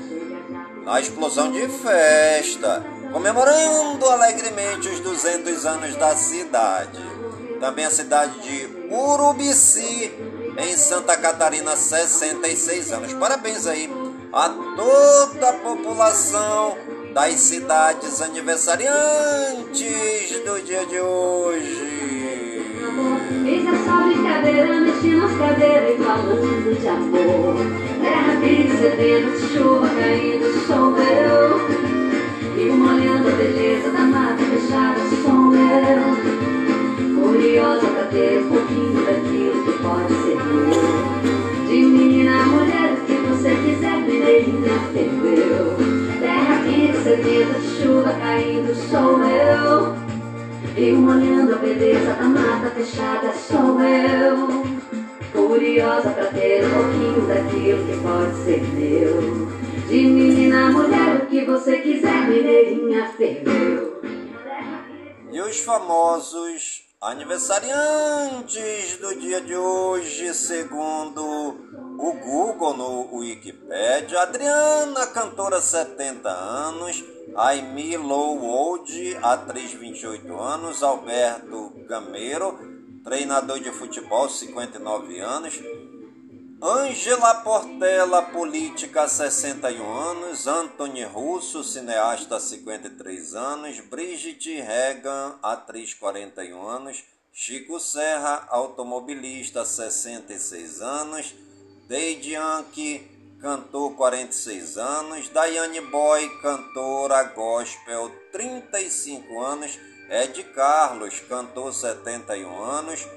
na 0.84 1.00
explosão 1.00 1.52
de 1.52 1.68
festa, 1.68 2.84
comemorando 3.12 4.10
alegremente 4.10 4.90
os 4.90 5.00
200 5.00 5.66
anos 5.66 5.96
da 5.96 6.16
cidade. 6.16 7.02
Também 7.60 7.86
a 7.86 7.92
cidade 7.92 8.40
de 8.40 8.68
Urubici, 8.94 10.12
em 10.58 10.78
Santa 10.78 11.18
Catarina, 11.18 11.76
66 11.76 12.94
anos. 12.94 13.14
Parabéns 13.14 13.68
aí 13.68 13.92
a 14.32 14.50
toda 14.50 15.50
a 15.50 15.54
população 15.54 16.78
das 17.14 17.34
cidades 17.40 18.22
aniversariantes 18.22 20.40
do 20.46 20.62
dia 20.64 20.86
de 20.86 21.00
hoje. 21.00 21.90
Fiz 23.44 23.68
essa 23.68 23.92
brincadeira, 24.04 24.80
nas 24.80 25.38
cadeiras 25.38 26.00
e 26.00 26.04
falando 26.04 26.80
de 26.80 26.88
amor. 26.88 27.90
Chuva 29.52 29.90
caindo, 29.90 30.68
sou 30.68 30.96
eu. 30.98 31.99
E 32.60 32.66
molhando 32.66 33.30
a 33.30 33.32
beleza 33.32 33.90
da 33.90 34.02
mata 34.02 34.44
fechada, 34.44 35.00
sou 35.24 35.56
eu. 35.56 36.12
Curiosa 37.16 37.88
pra 37.88 38.04
ter 38.08 38.44
um 38.44 38.50
pouquinho 38.50 39.06
daquilo 39.06 39.64
que 39.64 39.82
pode 39.82 40.14
ser 40.14 40.36
meu. 40.44 41.70
De 41.70 41.86
menina 41.86 42.42
a 42.42 42.46
mulher, 42.48 42.96
o 42.96 43.06
que 43.06 43.14
você 43.14 43.56
quiser, 43.64 44.02
menina, 44.02 44.74
perdeu. 44.92 45.78
Terra 46.20 46.62
quente, 46.66 46.98
sedenta 47.02 47.60
de 47.60 47.82
chuva 47.82 48.12
caindo, 48.20 48.76
sou 48.76 49.24
eu. 49.24 49.96
E 50.76 50.92
molhando 50.92 51.54
a 51.54 51.58
beleza 51.60 52.14
da 52.14 52.26
mata 52.26 52.72
fechada, 52.72 53.32
sou 53.36 53.80
eu. 53.80 54.66
Curiosa 55.32 56.10
pra 56.10 56.26
ter 56.26 56.66
um 56.66 56.70
pouquinho 56.72 57.22
daquilo 57.26 57.86
que 57.86 57.98
pode 58.02 58.36
ser 58.44 58.62
meu. 58.74 59.59
De 59.90 60.04
menina 60.04 60.70
mulher, 60.70 61.24
o 61.24 61.26
que 61.26 61.44
você 61.46 61.80
quiser, 61.80 62.30
mineirinha, 62.30 63.12
perdeu. 63.18 64.00
E 65.32 65.42
os 65.42 65.58
famosos 65.62 66.84
aniversariantes 67.02 68.98
do 68.98 69.16
dia 69.16 69.42
de 69.42 69.56
hoje, 69.56 70.32
segundo 70.36 71.24
o 71.98 72.14
Google 72.24 72.78
no 72.78 73.16
Wikipedia, 73.18 74.22
Adriana, 74.22 75.08
cantora 75.08 75.60
70 75.60 76.30
anos, 76.30 77.04
Aimee 77.36 77.98
Lowold, 77.98 79.18
atriz 79.24 79.74
28 79.74 80.40
anos, 80.40 80.84
Alberto 80.84 81.74
Gameiro, 81.88 82.60
treinador 83.04 83.60
de 83.60 83.72
futebol 83.72 84.30
59 84.30 85.20
anos, 85.20 85.60
Angela 86.62 87.36
Portela, 87.36 88.22
política 88.22 89.08
61 89.08 89.82
anos, 89.82 90.46
Anthony 90.46 91.06
Russo, 91.06 91.64
cineasta 91.64 92.38
53 92.38 93.34
anos, 93.34 93.80
Brigitte 93.80 94.60
Regan, 94.60 95.40
atriz 95.42 95.94
41 95.94 96.68
anos, 96.68 97.02
Chico 97.32 97.80
Serra, 97.80 98.46
automobilista 98.50 99.64
66 99.64 100.82
anos, 100.82 101.34
Deide 101.88 102.32
Yankee, 102.32 103.08
cantor 103.42 103.96
46 103.96 104.78
anos, 104.78 105.30
Daiane 105.30 105.80
Boy, 105.80 106.28
cantora 106.42 107.24
gospel 107.24 108.12
35 108.34 109.42
anos, 109.42 109.80
Ed 110.10 110.44
Carlos, 110.54 111.22
cantor 111.22 111.74
71 111.74 112.64
anos, 112.66 113.08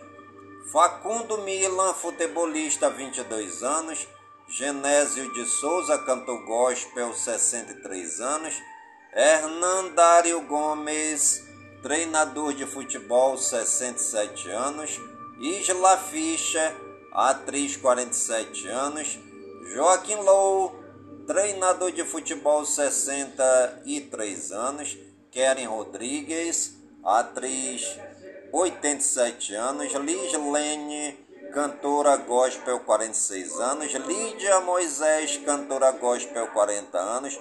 Facundo 0.70 1.38
Milan, 1.38 1.94
futebolista, 1.94 2.88
22 2.88 3.62
anos. 3.62 4.06
Genésio 4.48 5.32
de 5.32 5.44
Souza, 5.46 5.98
cantor 5.98 6.44
gospel, 6.44 7.12
63 7.14 8.20
anos. 8.20 8.54
Hernandário 9.12 10.40
Gomes, 10.42 11.42
treinador 11.82 12.54
de 12.54 12.66
futebol, 12.66 13.36
67 13.36 14.50
anos. 14.50 15.00
Isla 15.40 15.96
Fischer, 15.98 16.74
atriz, 17.12 17.76
47 17.76 18.68
anos. 18.68 19.18
Joaquim 19.74 20.22
Low, 20.22 20.76
treinador 21.26 21.92
de 21.92 22.04
futebol, 22.04 22.64
63 22.64 24.52
anos. 24.52 24.96
Keren 25.30 25.68
Rodrigues, 25.68 26.76
atriz, 27.02 27.98
87 28.52 29.56
anos, 29.56 29.94
Lislene 29.94 31.18
cantora 31.52 32.16
gospel 32.16 32.80
46 32.80 33.60
anos, 33.60 33.92
Lídia 33.92 34.60
Moisés, 34.60 35.38
cantora 35.44 35.92
gospel 35.92 36.48
40 36.50 36.98
anos, 36.98 37.38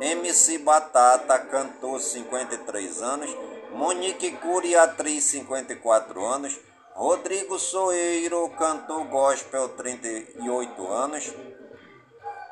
MC 0.00 0.58
Batata, 0.58 1.38
cantor 1.38 2.00
53 2.00 3.02
anos, 3.02 3.30
Monique 3.72 4.38
Cury, 4.38 4.74
atriz 4.74 5.24
54 5.24 6.34
anos, 6.34 6.58
Rodrigo 6.94 7.58
Soeiro, 7.58 8.50
cantor 8.58 9.06
gospel 9.08 9.68
38 9.70 10.94
anos, 10.94 11.32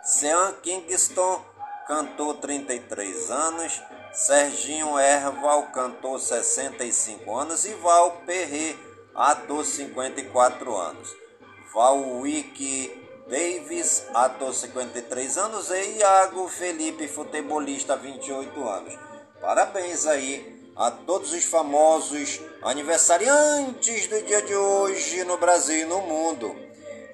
Sean 0.04 0.54
Kingston, 0.62 1.42
cantor 1.86 2.40
33 2.40 3.30
anos, 3.30 3.82
Serginho 4.12 4.98
Erval, 4.98 5.68
cantor 5.72 6.20
65 6.20 7.34
anos 7.34 7.64
e 7.64 7.72
Val 7.74 8.22
Perret, 8.26 8.76
ator 9.14 9.64
54 9.64 10.76
anos. 10.76 11.16
Val 11.72 11.98
Wiki 12.20 12.92
Davis, 13.26 14.04
ator 14.12 14.52
53 14.52 15.38
anos 15.38 15.70
e 15.70 15.98
Iago 15.98 16.46
Felipe, 16.48 17.08
futebolista 17.08 17.96
28 17.96 18.68
anos. 18.68 18.98
Parabéns 19.40 20.06
aí 20.06 20.72
a 20.76 20.90
todos 20.90 21.32
os 21.32 21.44
famosos 21.44 22.38
aniversariantes 22.62 24.08
do 24.08 24.22
dia 24.24 24.42
de 24.42 24.54
hoje 24.54 25.24
no 25.24 25.38
Brasil 25.38 25.80
e 25.80 25.86
no 25.86 26.02
mundo. 26.02 26.54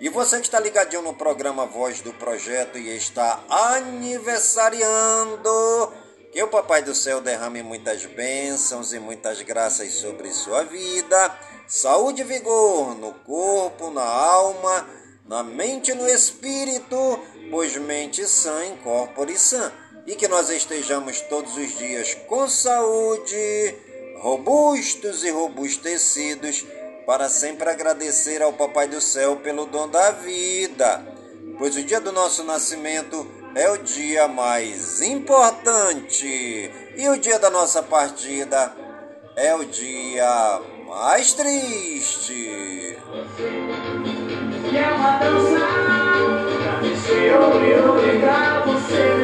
E 0.00 0.08
você 0.08 0.38
que 0.38 0.46
está 0.46 0.58
ligadinho 0.58 1.02
no 1.02 1.14
programa 1.14 1.64
Voz 1.64 2.00
do 2.00 2.12
Projeto 2.14 2.76
e 2.76 2.96
está 2.96 3.38
aniversariando, 3.48 5.92
que 6.32 6.42
o 6.42 6.48
Papai 6.48 6.82
do 6.82 6.94
Céu 6.94 7.20
derrame 7.20 7.62
muitas 7.62 8.04
bênçãos 8.04 8.92
e 8.92 8.98
muitas 8.98 9.40
graças 9.42 9.92
sobre 9.94 10.30
sua 10.32 10.62
vida, 10.64 11.34
saúde 11.66 12.22
e 12.22 12.24
vigor 12.24 12.94
no 12.94 13.12
corpo, 13.14 13.90
na 13.90 14.04
alma, 14.04 14.86
na 15.26 15.42
mente 15.42 15.90
e 15.90 15.94
no 15.94 16.08
espírito, 16.08 17.20
pois 17.50 17.76
mente 17.76 18.26
sã 18.26 18.66
incorpore 18.66 19.38
sã. 19.38 19.72
E 20.06 20.16
que 20.16 20.28
nós 20.28 20.48
estejamos 20.48 21.20
todos 21.22 21.56
os 21.56 21.76
dias 21.76 22.14
com 22.26 22.48
saúde, 22.48 23.74
robustos 24.20 25.24
e 25.24 25.30
robustecidos 25.30 26.64
para 27.06 27.28
sempre 27.28 27.70
agradecer 27.70 28.42
ao 28.42 28.52
Papai 28.52 28.86
do 28.86 29.00
Céu 29.00 29.36
pelo 29.36 29.64
dom 29.64 29.88
da 29.88 30.10
vida, 30.10 31.06
pois 31.58 31.74
o 31.76 31.82
dia 31.82 32.00
do 32.00 32.12
nosso 32.12 32.44
nascimento 32.44 33.37
é 33.54 33.70
o 33.70 33.78
dia 33.78 34.28
mais 34.28 35.00
importante 35.00 36.70
e 36.96 37.08
o 37.08 37.18
dia 37.18 37.38
da 37.38 37.50
nossa 37.50 37.82
partida 37.82 38.72
é 39.36 39.54
o 39.54 39.64
dia 39.64 40.60
mais 40.86 41.32
triste. 41.34 42.98
Quer 44.70 44.92
uma 44.92 45.18
dança? 45.18 45.58
Ligar, 46.42 46.82
você, 46.82 47.30
mexer, 48.06 48.38
mexer, 48.66 49.17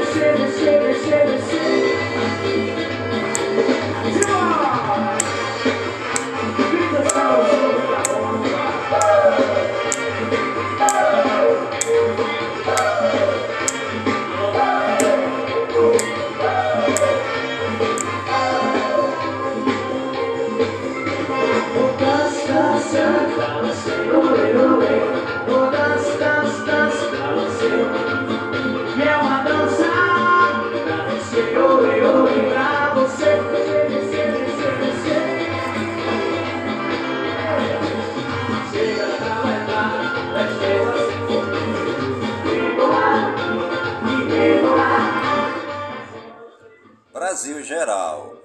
Geral. 47.64 48.37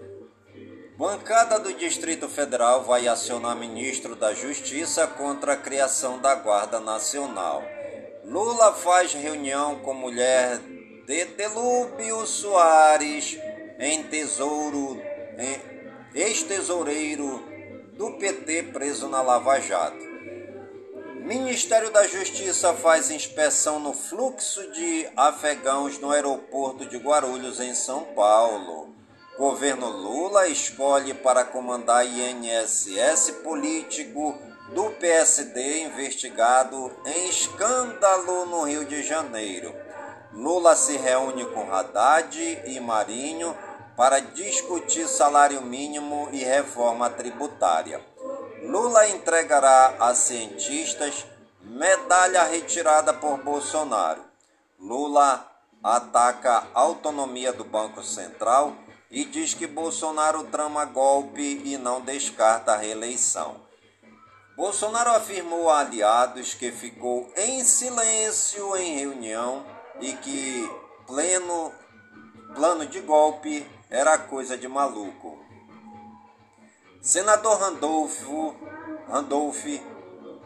Bancada 0.98 1.60
do 1.60 1.74
Distrito 1.74 2.28
Federal 2.28 2.84
vai 2.84 3.08
acionar 3.08 3.56
ministro 3.56 4.16
da 4.16 4.34
Justiça 4.34 5.06
contra 5.08 5.54
a 5.54 5.58
criação 5.58 6.20
da 6.20 6.36
Guarda 6.36 6.80
Nacional. 6.80 7.62
Lula 8.24 8.74
faz 8.74 9.14
reunião 9.14 9.80
com 9.80 9.94
mulher 9.94 10.58
de 11.06 11.26
Delúbio 11.26 12.26
Soares 12.26 13.38
em 13.78 14.04
tesouro, 14.04 15.02
ex-tesoureiro 16.14 17.44
do 17.94 18.12
PT 18.14 18.64
preso 18.74 19.08
na 19.08 19.22
Lava 19.22 19.60
Jato. 19.60 20.08
Ministério 21.22 21.92
da 21.92 22.08
Justiça 22.08 22.74
faz 22.74 23.12
inspeção 23.12 23.80
no 23.80 23.94
fluxo 23.94 24.72
de 24.72 25.08
afegãos 25.16 26.00
no 26.00 26.12
aeroporto 26.12 26.86
de 26.86 26.98
Guarulhos, 26.98 27.60
em 27.60 27.76
São 27.76 28.04
Paulo. 28.16 28.99
Governo 29.40 29.88
Lula 29.88 30.50
escolhe 30.50 31.14
para 31.14 31.46
comandar 31.46 32.06
INSS 32.06 33.32
político 33.42 34.38
do 34.74 34.90
PSD 34.90 35.84
investigado 35.84 36.92
em 37.06 37.30
escândalo 37.30 38.46
no 38.48 38.64
Rio 38.64 38.84
de 38.84 39.02
Janeiro. 39.02 39.74
Lula 40.34 40.76
se 40.76 40.98
reúne 40.98 41.46
com 41.46 41.74
Haddad 41.74 42.38
e 42.66 42.82
Marinho 42.82 43.56
para 43.96 44.20
discutir 44.20 45.08
salário 45.08 45.62
mínimo 45.62 46.28
e 46.34 46.44
reforma 46.44 47.10
tributária. 47.10 48.06
Lula 48.62 49.08
entregará 49.08 49.96
a 50.02 50.14
cientistas 50.16 51.26
medalha 51.62 52.44
retirada 52.44 53.14
por 53.14 53.38
Bolsonaro. 53.38 54.22
Lula 54.78 55.50
ataca 55.82 56.68
a 56.76 56.82
autonomia 56.82 57.54
do 57.54 57.64
Banco 57.64 58.04
Central 58.04 58.74
e 59.12 59.26
diz 59.26 59.54
que 59.54 59.66
Bolsonaro 59.66 60.44
trama 60.46 60.86
golpe 60.86 61.62
e 61.66 61.78
não 61.78 62.02
descarta 62.02 62.74
a 62.74 62.78
reeleição. 62.78 63.56
Bolsonaro 64.56 65.12
afirmou 65.12 65.70
a 65.70 65.80
aliados 65.80 66.54
que 66.54 66.72
ficou 66.72 67.32
em 67.36 67.64
silêncio 67.64 68.76
em 68.76 68.98
reunião 68.98 69.66
e 70.00 70.14
que 70.14 70.70
pleno 71.08 71.72
plano 72.54 72.86
de 72.86 73.00
golpe 73.00 73.66
era 73.90 74.18
coisa 74.18 74.58
de 74.58 74.68
maluco. 74.68 75.40
Senador 77.02 77.58
Randolfo, 77.58 78.54
Randolph 79.08 79.66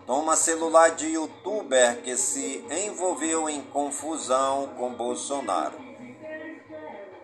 toma 0.06 0.36
celular 0.36 0.91
de 0.91 1.08
youtuber 1.08 2.02
que 2.04 2.15
se 2.15 2.63
envolveu 2.86 3.49
em 3.49 3.62
confusão 3.63 4.69
com 4.78 4.93
Bolsonaro. 4.93 5.83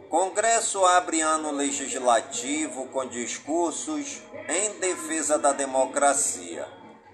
Congresso 0.09 0.83
abre 0.85 1.21
ano 1.21 1.51
legislativo 1.51 2.87
com 2.87 3.05
discursos 3.05 4.23
em 4.47 4.79
defesa 4.79 5.37
da 5.37 5.51
democracia. 5.51 6.67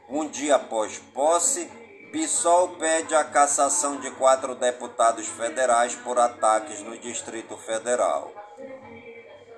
Um 0.08 0.30
dia 0.30 0.56
após 0.56 0.98
posse, 1.14 1.70
PSOL 2.14 2.70
pede 2.78 3.14
a 3.14 3.26
cassação 3.26 3.98
de 3.98 4.10
quatro 4.12 4.56
deputados 4.56 5.28
federais 5.28 5.94
por 5.94 6.18
ataques 6.18 6.80
no 6.84 6.98
Distrito 6.98 7.58
Federal. 7.58 8.32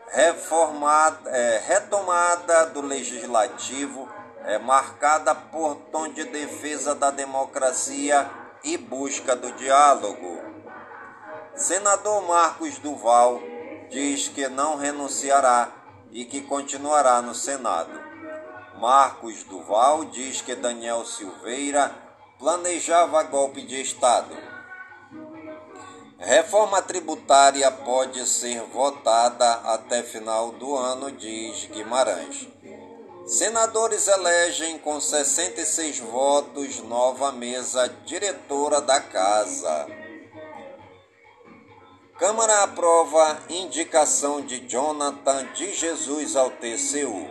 Reformada, 0.10 1.30
é, 1.30 1.62
retomada 1.63 2.65
do 2.65 2.82
legislativo 2.82 4.10
é 4.45 4.58
marcada 4.58 5.36
por 5.36 5.76
tom 5.91 6.08
de 6.10 6.23
defesa 6.23 6.95
da 6.95 7.12
democracia 7.12 8.28
e 8.63 8.78
busca 8.78 9.36
do 9.36 9.52
diálogo. 9.52 10.47
Senador 11.58 12.22
Marcos 12.22 12.78
Duval 12.78 13.41
diz 13.89 14.28
que 14.28 14.48
não 14.48 14.78
renunciará 14.78 15.72
e 16.12 16.24
que 16.24 16.41
continuará 16.41 17.20
no 17.20 17.34
Senado. 17.34 18.00
Marcos 18.80 19.41
Duval 19.41 20.06
diz 20.06 20.39
que 20.39 20.54
Daniel 20.54 21.04
Silveira 21.04 21.91
planejava 22.38 23.24
golpe 23.24 23.63
de 23.63 23.82
Estado. 23.82 24.38
Reforma 26.20 26.80
tributária 26.84 27.72
pode 27.72 28.28
ser 28.28 28.62
votada 28.72 29.54
até 29.74 30.04
final 30.04 30.52
do 30.52 30.76
ano, 30.76 31.12
diz 31.12 31.65
Guimarães. 31.65 32.48
Senadores 33.26 34.08
elegem 34.08 34.78
com 34.78 35.02
66 35.02 36.00
votos 36.02 36.80
nova 36.84 37.32
mesa 37.32 37.88
diretora 38.06 38.80
da 38.80 39.02
Casa. 39.02 39.97
Câmara 42.17 42.63
aprova 42.63 43.38
indicação 43.47 44.41
de 44.41 44.62
Jonathan 44.67 45.45
de 45.53 45.71
Jesus 45.71 46.36
ao 46.36 46.49
TCU. 46.49 47.27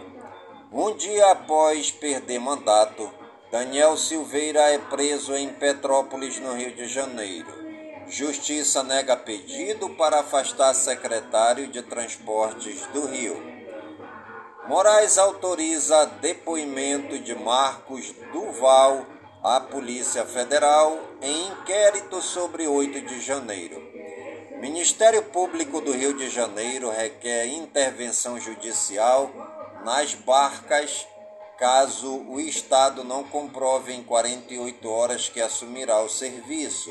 Um 0.70 0.94
dia 0.94 1.32
após 1.32 1.90
perder 1.90 2.38
mandato, 2.38 3.12
Daniel 3.50 3.96
Silveira 3.96 4.60
é 4.70 4.78
preso 4.78 5.34
em 5.34 5.48
Petrópolis, 5.48 6.38
no 6.38 6.54
Rio 6.54 6.72
de 6.72 6.86
Janeiro. 6.86 7.52
Justiça 8.06 8.84
nega 8.84 9.16
pedido 9.16 9.90
para 9.90 10.20
afastar 10.20 10.72
secretário 10.72 11.66
de 11.66 11.82
Transportes 11.82 12.86
do 12.92 13.06
Rio. 13.06 13.42
Moraes 14.68 15.18
autoriza 15.18 16.06
depoimento 16.20 17.18
de 17.18 17.34
Marcos 17.34 18.14
Duval 18.32 19.04
à 19.42 19.58
Polícia 19.58 20.24
Federal 20.24 20.96
em 21.20 21.48
inquérito 21.48 22.22
sobre 22.22 22.68
8 22.68 23.00
de 23.00 23.20
janeiro. 23.20 23.85
Ministério 24.60 25.22
Público 25.22 25.82
do 25.82 25.92
Rio 25.92 26.16
de 26.16 26.30
Janeiro 26.30 26.90
requer 26.90 27.46
intervenção 27.46 28.40
judicial 28.40 29.30
nas 29.84 30.14
barcas 30.14 31.06
caso 31.58 32.22
o 32.26 32.40
Estado 32.40 33.04
não 33.04 33.22
comprove 33.22 33.92
em 33.92 34.02
48 34.02 34.90
horas 34.90 35.28
que 35.28 35.42
assumirá 35.42 36.00
o 36.00 36.08
serviço. 36.08 36.90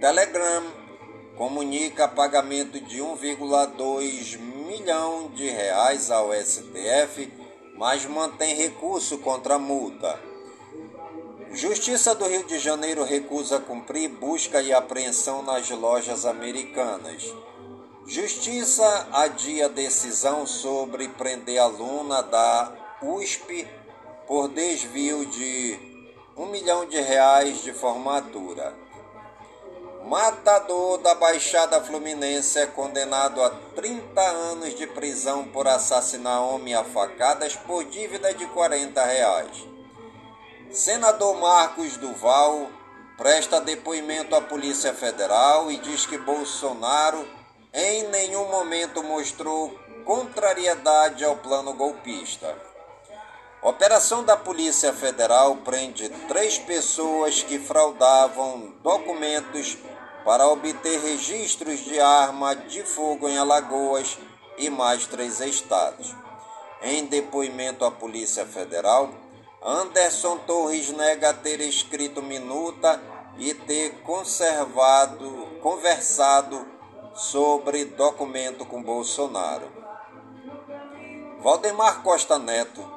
Telegram 0.00 0.64
comunica 1.36 2.08
pagamento 2.08 2.80
de 2.80 2.98
1,2 2.98 4.36
milhão 4.38 5.28
de 5.28 5.48
reais 5.48 6.10
ao 6.10 6.32
STF, 6.32 7.32
mas 7.76 8.04
mantém 8.04 8.56
recurso 8.56 9.18
contra 9.18 9.54
a 9.54 9.58
multa. 9.60 10.33
Justiça 11.54 12.16
do 12.16 12.26
Rio 12.26 12.42
de 12.42 12.58
Janeiro 12.58 13.04
recusa 13.04 13.60
cumprir 13.60 14.08
busca 14.08 14.60
e 14.60 14.72
apreensão 14.72 15.40
nas 15.40 15.70
lojas 15.70 16.26
americanas. 16.26 17.32
Justiça 18.04 19.06
adia 19.12 19.68
decisão 19.68 20.48
sobre 20.48 21.06
prender 21.10 21.60
aluna 21.60 22.24
da 22.24 22.72
USP 23.00 23.68
por 24.26 24.48
desvio 24.48 25.24
de 25.26 25.78
um 26.36 26.46
milhão 26.46 26.86
de 26.86 27.00
reais 27.00 27.62
de 27.62 27.72
formatura. 27.72 28.74
Matador 30.04 30.98
da 30.98 31.14
Baixada 31.14 31.80
Fluminense 31.80 32.58
é 32.58 32.66
condenado 32.66 33.40
a 33.40 33.50
30 33.76 34.20
anos 34.20 34.74
de 34.74 34.88
prisão 34.88 35.44
por 35.44 35.68
assassinar 35.68 36.42
homem 36.42 36.74
a 36.74 36.82
facadas 36.82 37.54
por 37.54 37.84
dívida 37.84 38.34
de 38.34 38.44
40 38.46 39.04
reais. 39.04 39.73
Senador 40.74 41.36
Marcos 41.36 41.96
Duval 41.98 42.68
presta 43.16 43.60
depoimento 43.60 44.34
à 44.34 44.40
Polícia 44.40 44.92
Federal 44.92 45.70
e 45.70 45.76
diz 45.76 46.04
que 46.04 46.18
Bolsonaro 46.18 47.24
em 47.72 48.08
nenhum 48.08 48.50
momento 48.50 49.00
mostrou 49.04 49.72
contrariedade 50.04 51.24
ao 51.24 51.36
plano 51.36 51.74
golpista. 51.74 52.58
Operação 53.62 54.24
da 54.24 54.36
Polícia 54.36 54.92
Federal 54.92 55.58
prende 55.58 56.08
três 56.26 56.58
pessoas 56.58 57.40
que 57.40 57.56
fraudavam 57.56 58.74
documentos 58.82 59.78
para 60.24 60.48
obter 60.48 61.00
registros 61.00 61.84
de 61.84 62.00
arma 62.00 62.56
de 62.56 62.82
fogo 62.82 63.28
em 63.28 63.38
Alagoas 63.38 64.18
e 64.58 64.68
mais 64.68 65.06
três 65.06 65.38
estados. 65.38 66.12
Em 66.82 67.06
depoimento 67.06 67.84
à 67.84 67.92
Polícia 67.92 68.44
Federal, 68.44 69.23
Anderson 69.64 70.38
Torres 70.38 70.90
nega 70.90 71.32
ter 71.32 71.60
escrito 71.60 72.22
minuta 72.22 73.00
e 73.38 73.54
ter 73.54 74.02
conservado, 74.02 75.58
conversado 75.62 76.66
sobre 77.14 77.84
documento 77.84 78.66
com 78.66 78.82
Bolsonaro. 78.82 79.68
Valdemar 81.40 82.02
Costa 82.02 82.38
Neto 82.38 82.94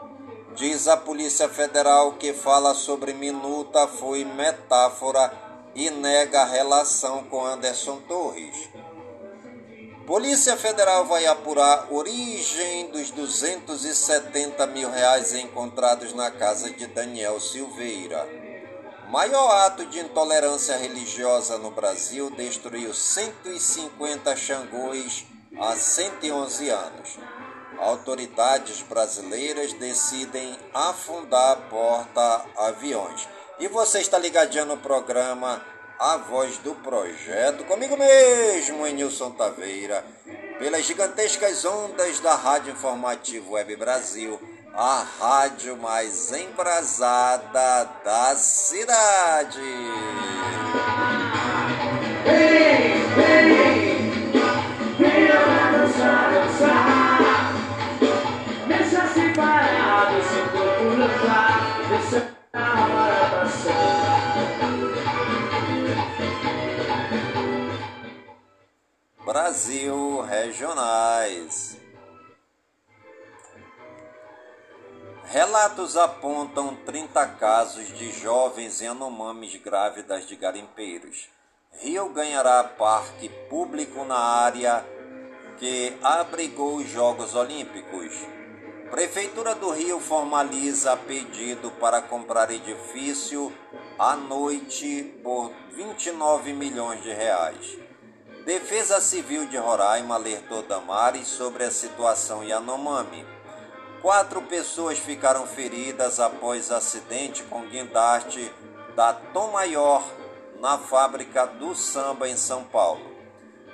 Diz 0.57 0.87
a 0.87 0.97
Polícia 0.97 1.47
Federal 1.47 2.13
que 2.13 2.33
fala 2.33 2.73
sobre 2.73 3.13
minuta 3.13 3.85
foi 3.85 4.25
metáfora 4.25 5.31
e 5.75 5.87
nega 5.91 6.41
a 6.41 6.45
relação 6.45 7.25
com 7.25 7.45
Anderson 7.45 7.97
Torres. 8.07 8.66
Polícia 10.07 10.55
Federal 10.55 11.05
vai 11.05 11.25
apurar 11.25 11.87
origem 11.91 12.89
dos 12.91 13.11
270 13.11 14.65
mil 14.67 14.89
reais 14.89 15.35
encontrados 15.35 16.13
na 16.13 16.31
casa 16.31 16.71
de 16.71 16.87
Daniel 16.87 17.41
Silveira. 17.41 18.25
Maior 19.09 19.65
ato 19.65 19.85
de 19.85 19.99
intolerância 19.99 20.77
religiosa 20.77 21.57
no 21.57 21.71
Brasil 21.71 22.29
destruiu 22.31 22.93
150 22.93 24.33
xangôs 24.37 25.25
há 25.59 25.75
111 25.75 26.69
anos 26.69 27.19
autoridades 27.77 28.81
brasileiras 28.81 29.73
decidem 29.73 30.57
afundar 30.73 31.57
porta-aviões. 31.69 33.27
E 33.59 33.67
você 33.67 33.99
está 33.99 34.17
ligadinho 34.17 34.65
no 34.65 34.77
programa 34.77 35.63
A 35.99 36.17
Voz 36.17 36.59
do 36.59 36.75
Projeto, 36.75 37.63
comigo 37.63 37.97
mesmo, 37.97 38.85
Nilson 38.85 39.31
Taveira, 39.31 40.05
pelas 40.59 40.85
gigantescas 40.85 41.65
ondas 41.65 42.19
da 42.19 42.35
Rádio 42.35 42.73
Informativo 42.73 43.53
Web 43.53 43.75
Brasil, 43.77 44.39
a 44.75 45.03
rádio 45.19 45.75
mais 45.75 46.31
embrasada 46.31 47.89
da 48.05 48.35
cidade. 48.35 49.59
Ei, 52.27 52.86
Brasil 69.37 70.21
Regionais. 70.21 71.77
Relatos 75.25 75.95
apontam 75.95 76.75
30 76.77 77.23
casos 77.35 77.87
de 77.95 78.11
jovens 78.13 78.81
Yanomamis 78.81 79.55
grávidas 79.57 80.27
de 80.27 80.35
garimpeiros. 80.35 81.29
Rio 81.71 82.09
ganhará 82.09 82.63
parque 82.63 83.29
público 83.47 84.03
na 84.05 84.17
área 84.17 84.83
que 85.59 85.95
abrigou 86.01 86.77
os 86.77 86.89
Jogos 86.89 87.35
Olímpicos. 87.35 88.15
Prefeitura 88.89 89.53
do 89.53 89.69
Rio 89.69 89.99
formaliza 89.99 90.97
pedido 90.97 91.69
para 91.73 92.01
comprar 92.01 92.49
edifício 92.49 93.55
à 93.99 94.15
noite 94.15 95.13
por 95.23 95.53
29 95.75 96.53
milhões 96.53 97.03
de 97.03 97.13
reais. 97.13 97.86
Defesa 98.47 99.01
Civil 99.01 99.45
de 99.47 99.57
Roraima 99.57 100.15
alertou 100.15 100.63
Damares 100.63 101.27
sobre 101.27 101.65
a 101.65 101.69
situação 101.69 102.45
Yanomami. 102.45 103.27
Quatro 104.01 104.41
pessoas 104.43 104.97
ficaram 104.97 105.45
feridas 105.45 106.17
após 106.17 106.71
acidente 106.71 107.43
com 107.43 107.67
guindaste 107.67 108.49
da 108.95 109.11
Tom 109.11 109.51
Maior 109.51 110.01
na 110.61 110.77
fábrica 110.77 111.45
do 111.45 111.75
samba 111.75 112.29
em 112.29 112.37
São 112.37 112.63
Paulo. 112.63 113.05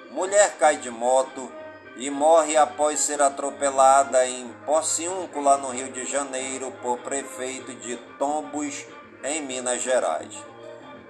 Mulher 0.09 0.57
cai 0.57 0.77
de 0.77 0.89
moto 0.89 1.51
e 1.95 2.09
morre 2.09 2.57
após 2.57 2.99
ser 2.99 3.21
atropelada 3.21 4.25
em 4.25 4.51
Pociúncula, 4.65 5.55
no 5.57 5.69
Rio 5.69 5.91
de 5.91 6.03
Janeiro, 6.03 6.73
por 6.81 6.97
prefeito 6.97 7.75
de 7.75 7.95
Tombos, 8.17 8.87
em 9.23 9.39
Minas 9.43 9.83
Gerais. 9.83 10.33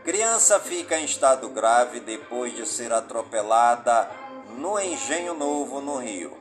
Criança 0.04 0.60
fica 0.60 1.00
em 1.00 1.06
estado 1.06 1.48
grave 1.48 2.02
depois 2.02 2.54
de 2.54 2.68
ser 2.68 2.92
atropelada 2.92 4.10
no 4.58 4.78
Engenho 4.78 5.34
Novo, 5.34 5.80
no 5.80 5.96
Rio. 5.98 6.38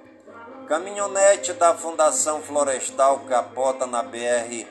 Caminhonete 0.66 1.52
da 1.52 1.72
Fundação 1.72 2.42
Florestal 2.42 3.20
capota 3.20 3.86
na 3.86 4.02
BR 4.02 4.66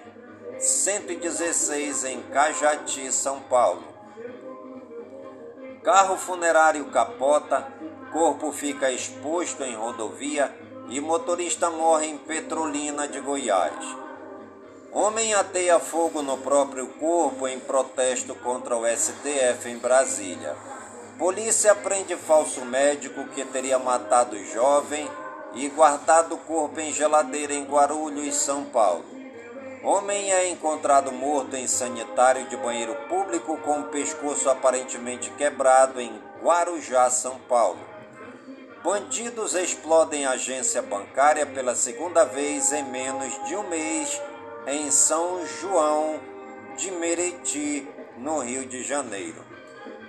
116 0.60 2.04
em 2.04 2.22
Cajati, 2.24 3.10
São 3.14 3.40
Paulo. 3.40 3.88
Carro 5.82 6.18
funerário 6.18 6.84
capota 6.92 7.66
Corpo 8.12 8.52
fica 8.52 8.92
exposto 8.92 9.64
em 9.64 9.74
rodovia 9.74 10.54
e 10.90 11.00
motorista 11.00 11.70
morre 11.70 12.08
em 12.08 12.18
Petrolina 12.18 13.08
de 13.08 13.22
Goiás. 13.22 14.01
Homem 14.94 15.34
ateia 15.34 15.80
fogo 15.80 16.22
no 16.22 16.38
próprio 16.38 16.86
corpo 17.00 17.48
em 17.48 17.58
protesto 17.58 18.36
contra 18.36 18.76
o 18.76 18.86
STF 18.86 19.70
em 19.70 19.78
Brasília. 19.78 20.54
Polícia 21.18 21.74
prende 21.74 22.14
falso 22.18 22.66
médico 22.66 23.24
que 23.30 23.46
teria 23.46 23.80
matado 23.80 24.38
jovem 24.44 25.10
e 25.54 25.70
guardado 25.70 26.36
o 26.36 26.40
corpo 26.40 26.82
em 26.82 26.92
geladeira 26.92 27.54
em 27.54 27.64
Guarulhos, 27.64 28.36
São 28.36 28.66
Paulo. 28.66 29.06
Homem 29.82 30.34
é 30.34 30.50
encontrado 30.50 31.10
morto 31.10 31.56
em 31.56 31.68
sanitário 31.68 32.50
de 32.50 32.58
banheiro 32.58 32.94
público 33.08 33.58
com 33.60 33.80
o 33.80 33.86
pescoço 33.86 34.50
aparentemente 34.50 35.32
quebrado 35.32 36.02
em 36.02 36.22
Guarujá, 36.44 37.10
São 37.10 37.40
Paulo. 37.48 37.80
Bandidos 38.84 39.56
explodem 39.56 40.26
agência 40.26 40.82
bancária 40.82 41.46
pela 41.46 41.76
segunda 41.76 42.26
vez 42.26 42.74
em 42.74 42.84
menos 42.84 43.32
de 43.48 43.56
um 43.56 43.70
mês 43.70 44.20
em 44.68 44.92
São 44.92 45.46
João 45.46 46.20
de 46.78 46.92
Meriti, 46.92 47.88
no 48.18 48.40
Rio 48.40 48.66
de 48.66 48.84
Janeiro. 48.84 49.44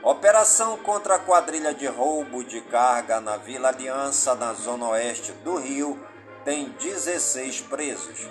Operação 0.03 0.77
contra 0.79 1.15
a 1.15 1.19
quadrilha 1.19 1.73
de 1.73 1.87
roubo 1.87 2.45
de 2.45 2.61
carga 2.63 3.21
na 3.21 3.37
Vila 3.37 3.69
Aliança, 3.69 4.35
na 4.35 4.53
zona 4.53 4.89
oeste 4.89 5.33
do 5.45 5.57
Rio, 5.57 5.99
tem 6.45 6.69
16 6.81 7.63
presos. 7.63 8.29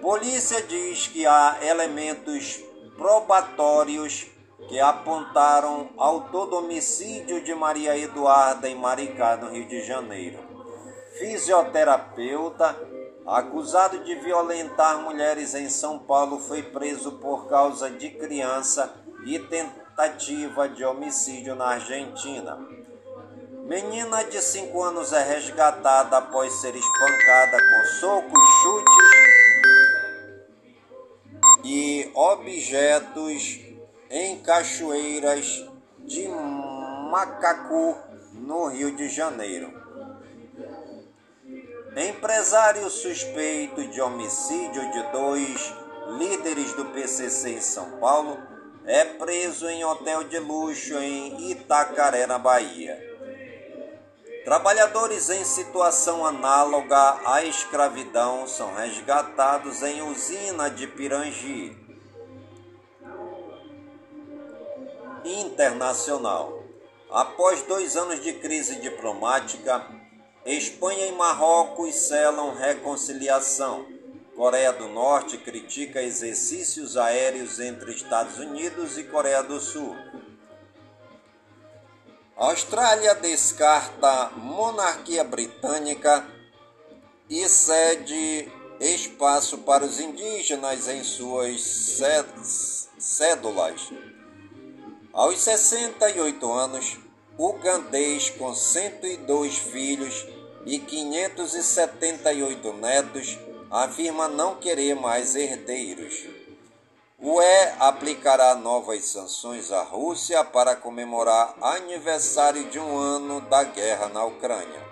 Polícia 0.00 0.62
diz 0.62 1.06
que 1.06 1.26
há 1.26 1.58
elementos 1.62 2.60
probatórios 2.96 4.26
que 4.68 4.78
apontaram 4.80 5.90
ao 5.96 6.22
todo 6.28 6.56
homicídio 6.56 7.40
de 7.42 7.54
Maria 7.54 7.96
Eduarda 7.96 8.68
em 8.68 8.74
Maricá, 8.74 9.36
no 9.36 9.50
Rio 9.50 9.66
de 9.66 9.82
Janeiro. 9.82 10.38
Fisioterapeuta 11.18 12.87
acusado 13.28 13.98
de 14.04 14.14
violentar 14.16 15.02
mulheres 15.02 15.54
em 15.54 15.68
São 15.68 15.98
Paulo 15.98 16.38
foi 16.38 16.62
preso 16.62 17.12
por 17.12 17.46
causa 17.46 17.90
de 17.90 18.10
criança 18.10 18.92
e 19.26 19.38
tentativa 19.38 20.68
de 20.68 20.84
homicídio 20.84 21.54
na 21.54 21.66
Argentina. 21.66 22.58
Menina 23.64 24.24
de 24.24 24.40
5 24.40 24.82
anos 24.82 25.12
é 25.12 25.22
resgatada 25.22 26.16
após 26.16 26.54
ser 26.54 26.74
espancada 26.74 27.58
com 27.58 27.84
socos, 28.00 28.40
chutes 28.62 29.18
e 31.64 32.10
objetos 32.14 33.60
em 34.10 34.40
cachoeiras 34.40 35.66
de 35.98 36.26
Macacu, 37.10 37.94
no 38.32 38.68
Rio 38.68 38.96
de 38.96 39.08
Janeiro. 39.08 39.77
Empresário 41.98 42.88
suspeito 42.88 43.84
de 43.88 44.00
homicídio 44.00 44.88
de 44.92 45.02
dois 45.10 45.74
líderes 46.16 46.72
do 46.74 46.84
PCC 46.84 47.54
em 47.54 47.60
São 47.60 47.98
Paulo 47.98 48.38
é 48.84 49.04
preso 49.04 49.68
em 49.68 49.84
hotel 49.84 50.22
de 50.22 50.38
luxo 50.38 50.94
em 50.94 51.50
Itacaré, 51.50 52.24
na 52.24 52.38
Bahia. 52.38 52.96
Trabalhadores 54.44 55.28
em 55.28 55.42
situação 55.42 56.24
análoga 56.24 57.18
à 57.26 57.42
escravidão 57.42 58.46
são 58.46 58.76
resgatados 58.76 59.82
em 59.82 60.00
usina 60.00 60.70
de 60.70 60.86
Pirangi. 60.86 61.76
Internacional. 65.24 66.62
Após 67.10 67.62
dois 67.62 67.96
anos 67.96 68.22
de 68.22 68.34
crise 68.34 68.76
diplomática, 68.76 69.97
Espanha 70.48 71.08
e 71.08 71.12
Marrocos 71.12 71.94
selam 71.94 72.54
reconciliação. 72.54 73.86
Coreia 74.34 74.72
do 74.72 74.88
Norte 74.88 75.36
critica 75.36 76.02
exercícios 76.02 76.96
aéreos 76.96 77.60
entre 77.60 77.92
Estados 77.92 78.38
Unidos 78.38 78.96
e 78.96 79.04
Coreia 79.04 79.42
do 79.42 79.60
Sul. 79.60 79.94
Austrália 82.34 83.14
descarta 83.14 84.30
monarquia 84.36 85.22
britânica 85.22 86.26
e 87.28 87.46
cede 87.46 88.50
espaço 88.80 89.58
para 89.58 89.84
os 89.84 90.00
indígenas 90.00 90.88
em 90.88 91.04
suas 91.04 92.00
cédulas. 92.98 93.90
Aos 95.12 95.40
68 95.40 96.50
anos, 96.50 96.96
ugandês 97.36 98.30
com 98.30 98.54
102 98.54 99.58
filhos 99.58 100.37
e 100.64 100.78
578 100.78 102.72
netos 102.74 103.38
afirma 103.70 104.28
não 104.28 104.56
querer 104.56 104.94
mais 104.94 105.34
herdeiros. 105.34 106.26
O 107.20 107.34
UE 107.34 107.72
aplicará 107.80 108.54
novas 108.54 109.06
sanções 109.06 109.72
à 109.72 109.82
Rússia 109.82 110.44
para 110.44 110.76
comemorar 110.76 111.54
aniversário 111.60 112.70
de 112.70 112.78
um 112.78 112.96
ano 112.96 113.40
da 113.40 113.64
guerra 113.64 114.08
na 114.08 114.24
Ucrânia. 114.24 114.86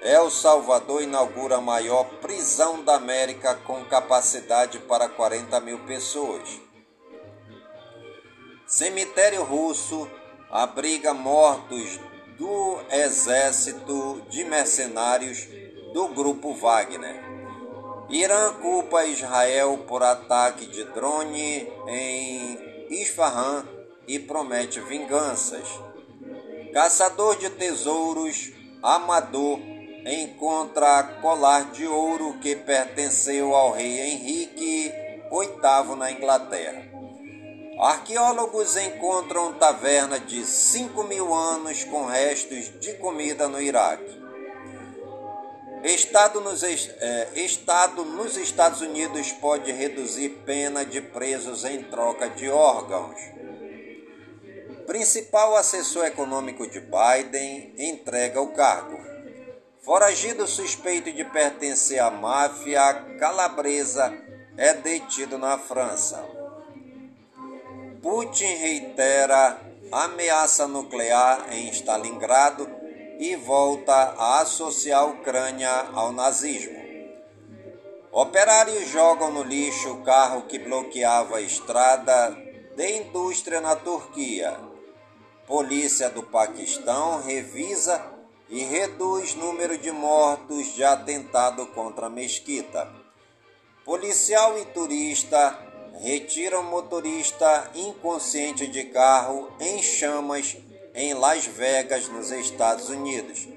El 0.00 0.28
Salvador 0.30 1.02
inaugura 1.02 1.58
a 1.58 1.60
maior 1.60 2.04
prisão 2.20 2.82
da 2.82 2.96
América 2.96 3.54
com 3.64 3.84
capacidade 3.84 4.80
para 4.80 5.08
40 5.08 5.60
mil 5.60 5.78
pessoas. 5.80 6.60
Cemitério 8.66 9.44
russo 9.44 10.10
abriga 10.50 11.14
mortos 11.14 12.00
do 12.42 12.80
exército 12.90 14.20
de 14.28 14.42
mercenários 14.42 15.46
do 15.94 16.08
grupo 16.08 16.52
Wagner. 16.54 17.22
Irã 18.10 18.54
culpa 18.54 19.04
Israel 19.04 19.84
por 19.86 20.02
ataque 20.02 20.66
de 20.66 20.82
drone 20.86 21.68
em 21.86 22.58
Isfahan 22.90 23.64
e 24.08 24.18
promete 24.18 24.80
vinganças. 24.80 25.68
Caçador 26.72 27.36
de 27.36 27.48
tesouros 27.48 28.52
amador 28.82 29.60
encontra 30.04 31.04
colar 31.22 31.70
de 31.70 31.86
ouro 31.86 32.40
que 32.40 32.56
pertenceu 32.56 33.54
ao 33.54 33.70
rei 33.70 34.00
Henrique 34.00 34.92
VIII 35.30 35.96
na 35.96 36.10
Inglaterra. 36.10 36.91
Arqueólogos 37.82 38.76
encontram 38.76 39.54
taverna 39.54 40.20
de 40.20 40.46
5 40.46 41.02
mil 41.02 41.34
anos 41.34 41.82
com 41.82 42.06
restos 42.06 42.78
de 42.78 42.94
comida 42.94 43.48
no 43.48 43.60
Iraque. 43.60 44.22
Estado 45.82 46.40
nos, 46.40 46.62
é, 46.62 47.30
Estado 47.34 48.04
nos 48.04 48.36
Estados 48.36 48.82
Unidos 48.82 49.32
pode 49.32 49.72
reduzir 49.72 50.28
pena 50.46 50.84
de 50.84 51.00
presos 51.00 51.64
em 51.64 51.82
troca 51.82 52.30
de 52.30 52.48
órgãos. 52.48 53.20
Principal 54.86 55.56
assessor 55.56 56.06
econômico 56.06 56.64
de 56.70 56.78
Biden 56.78 57.74
entrega 57.76 58.40
o 58.40 58.52
cargo. 58.52 58.96
Foragido 59.80 60.46
suspeito 60.46 61.12
de 61.12 61.24
pertencer 61.24 61.98
à 61.98 62.12
máfia 62.12 62.94
calabresa 63.18 64.16
é 64.56 64.72
detido 64.72 65.36
na 65.36 65.58
França. 65.58 66.41
Putin 68.02 68.56
reitera 68.56 69.60
ameaça 69.92 70.66
nuclear 70.66 71.52
em 71.52 71.68
Stalingrado 71.68 72.68
e 73.20 73.36
volta 73.36 73.94
a 73.94 74.40
associar 74.40 75.02
a 75.02 75.04
Ucrânia 75.04 75.70
ao 75.92 76.10
nazismo. 76.10 76.82
Operários 78.10 78.88
jogam 78.88 79.30
no 79.30 79.44
lixo 79.44 79.92
o 79.92 80.02
carro 80.02 80.42
que 80.42 80.58
bloqueava 80.58 81.36
a 81.36 81.40
estrada 81.40 82.36
de 82.76 82.96
indústria 82.98 83.60
na 83.60 83.76
Turquia. 83.76 84.58
Polícia 85.46 86.10
do 86.10 86.24
Paquistão 86.24 87.22
revisa 87.22 88.04
e 88.48 88.64
reduz 88.64 89.36
número 89.36 89.78
de 89.78 89.92
mortos 89.92 90.74
de 90.74 90.82
atentado 90.82 91.68
contra 91.68 92.06
a 92.06 92.10
mesquita. 92.10 92.92
Policial 93.84 94.58
e 94.58 94.64
turista 94.66 95.71
retiram 96.02 96.64
motorista 96.64 97.70
inconsciente 97.76 98.66
de 98.66 98.82
carro 98.84 99.48
em 99.60 99.80
chamas 99.80 100.56
em 100.94 101.14
Las 101.14 101.46
Vegas, 101.46 102.08
nos 102.08 102.32
Estados 102.32 102.90
Unidos. 102.90 103.48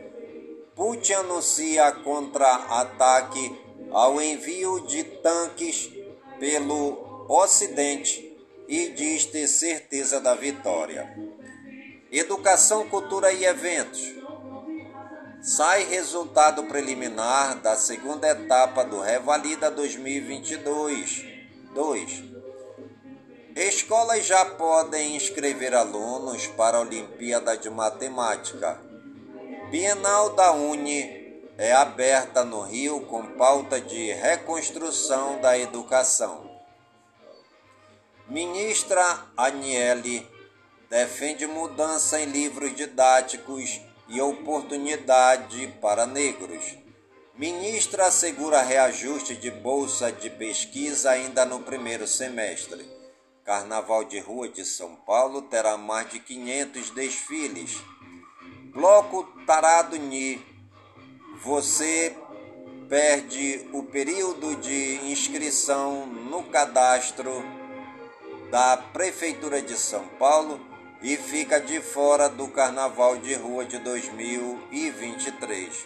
Putin 0.76 1.14
anuncia 1.14 1.92
contra-ataque 1.92 3.52
ao 3.92 4.22
envio 4.22 4.82
de 4.82 5.04
tanques 5.04 5.90
pelo 6.40 7.26
Ocidente 7.28 8.38
e 8.68 8.90
diz 8.90 9.26
ter 9.26 9.48
certeza 9.48 10.22
da 10.22 10.36
vitória. 10.36 11.18
Educação, 12.12 12.88
cultura 12.88 13.34
e 13.34 13.44
eventos. 13.44 14.14
Sai 15.42 15.86
resultado 15.86 16.64
preliminar 16.66 17.56
da 17.56 17.76
segunda 17.76 18.28
etapa 18.30 18.84
do 18.84 19.00
Revalida 19.00 19.72
2022. 19.72 21.26
2. 21.74 22.35
Escolas 23.56 24.26
já 24.26 24.44
podem 24.44 25.16
inscrever 25.16 25.74
alunos 25.74 26.46
para 26.46 26.76
a 26.76 26.82
Olimpíada 26.82 27.56
de 27.56 27.70
Matemática. 27.70 28.78
Bienal 29.72 30.32
da 30.32 30.52
Uni 30.52 31.42
é 31.58 31.72
aberta 31.72 32.44
no 32.44 32.64
Rio 32.64 33.06
com 33.06 33.26
pauta 33.38 33.80
de 33.80 34.12
reconstrução 34.12 35.40
da 35.40 35.58
educação. 35.58 36.52
Ministra 38.28 39.26
Aniele 39.38 40.28
defende 40.90 41.48
mudança 41.48 42.20
em 42.20 42.26
livros 42.26 42.76
didáticos 42.76 43.80
e 44.10 44.20
oportunidade 44.20 45.68
para 45.82 46.06
negros. 46.06 46.76
Ministra 47.34 48.08
assegura 48.08 48.62
reajuste 48.62 49.34
de 49.34 49.50
bolsa 49.50 50.12
de 50.12 50.30
pesquisa 50.30 51.12
ainda 51.12 51.46
no 51.46 51.62
primeiro 51.62 52.06
semestre. 52.06 52.95
Carnaval 53.46 54.04
de 54.06 54.20
Rua 54.20 54.50
de 54.50 54.66
São 54.66 54.96
Paulo 54.96 55.44
terá 55.44 55.78
mais 55.78 56.10
de 56.10 56.20
500 56.20 56.90
desfiles. 56.90 57.78
Bloco 58.74 59.24
Tarado 59.46 59.96
Ni, 59.98 60.44
você 61.44 62.18
perde 62.90 63.70
o 63.72 63.84
período 63.84 64.56
de 64.56 64.96
inscrição 65.12 66.08
no 66.08 66.42
cadastro 66.46 67.44
da 68.50 68.78
Prefeitura 68.78 69.62
de 69.62 69.78
São 69.78 70.08
Paulo 70.20 70.60
e 71.04 71.16
fica 71.16 71.62
de 71.62 71.80
fora 71.82 72.28
do 72.28 72.48
Carnaval 72.48 73.18
de 73.18 73.36
Rua 73.36 73.64
de 73.64 73.78
2023. 73.78 75.86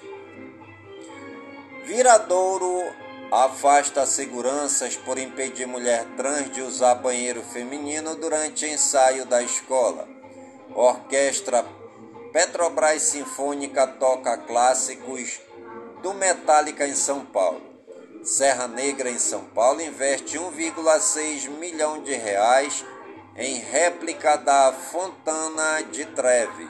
Viradouro 1.83 3.08
afasta 3.31 4.05
seguranças 4.05 4.95
por 4.95 5.17
impedir 5.17 5.67
mulher 5.67 6.05
trans 6.17 6.51
de 6.51 6.61
usar 6.61 6.95
banheiro 6.95 7.43
feminino 7.43 8.15
durante 8.15 8.65
ensaio 8.65 9.25
da 9.25 9.41
escola. 9.41 10.07
Orquestra 10.73 11.65
Petrobras 12.33 13.01
Sinfônica 13.03 13.85
toca 13.87 14.37
clássicos 14.37 15.39
do 16.01 16.13
Metallica 16.13 16.87
em 16.87 16.95
São 16.95 17.25
Paulo. 17.25 17.61
Serra 18.23 18.67
Negra 18.67 19.09
em 19.09 19.17
São 19.17 19.45
Paulo 19.45 19.81
investe 19.81 20.37
1,6 20.37 21.49
milhão 21.49 22.01
de 22.01 22.13
reais 22.13 22.85
em 23.35 23.59
réplica 23.59 24.37
da 24.37 24.73
Fontana 24.73 25.81
de 25.91 26.05
Trevi, 26.07 26.69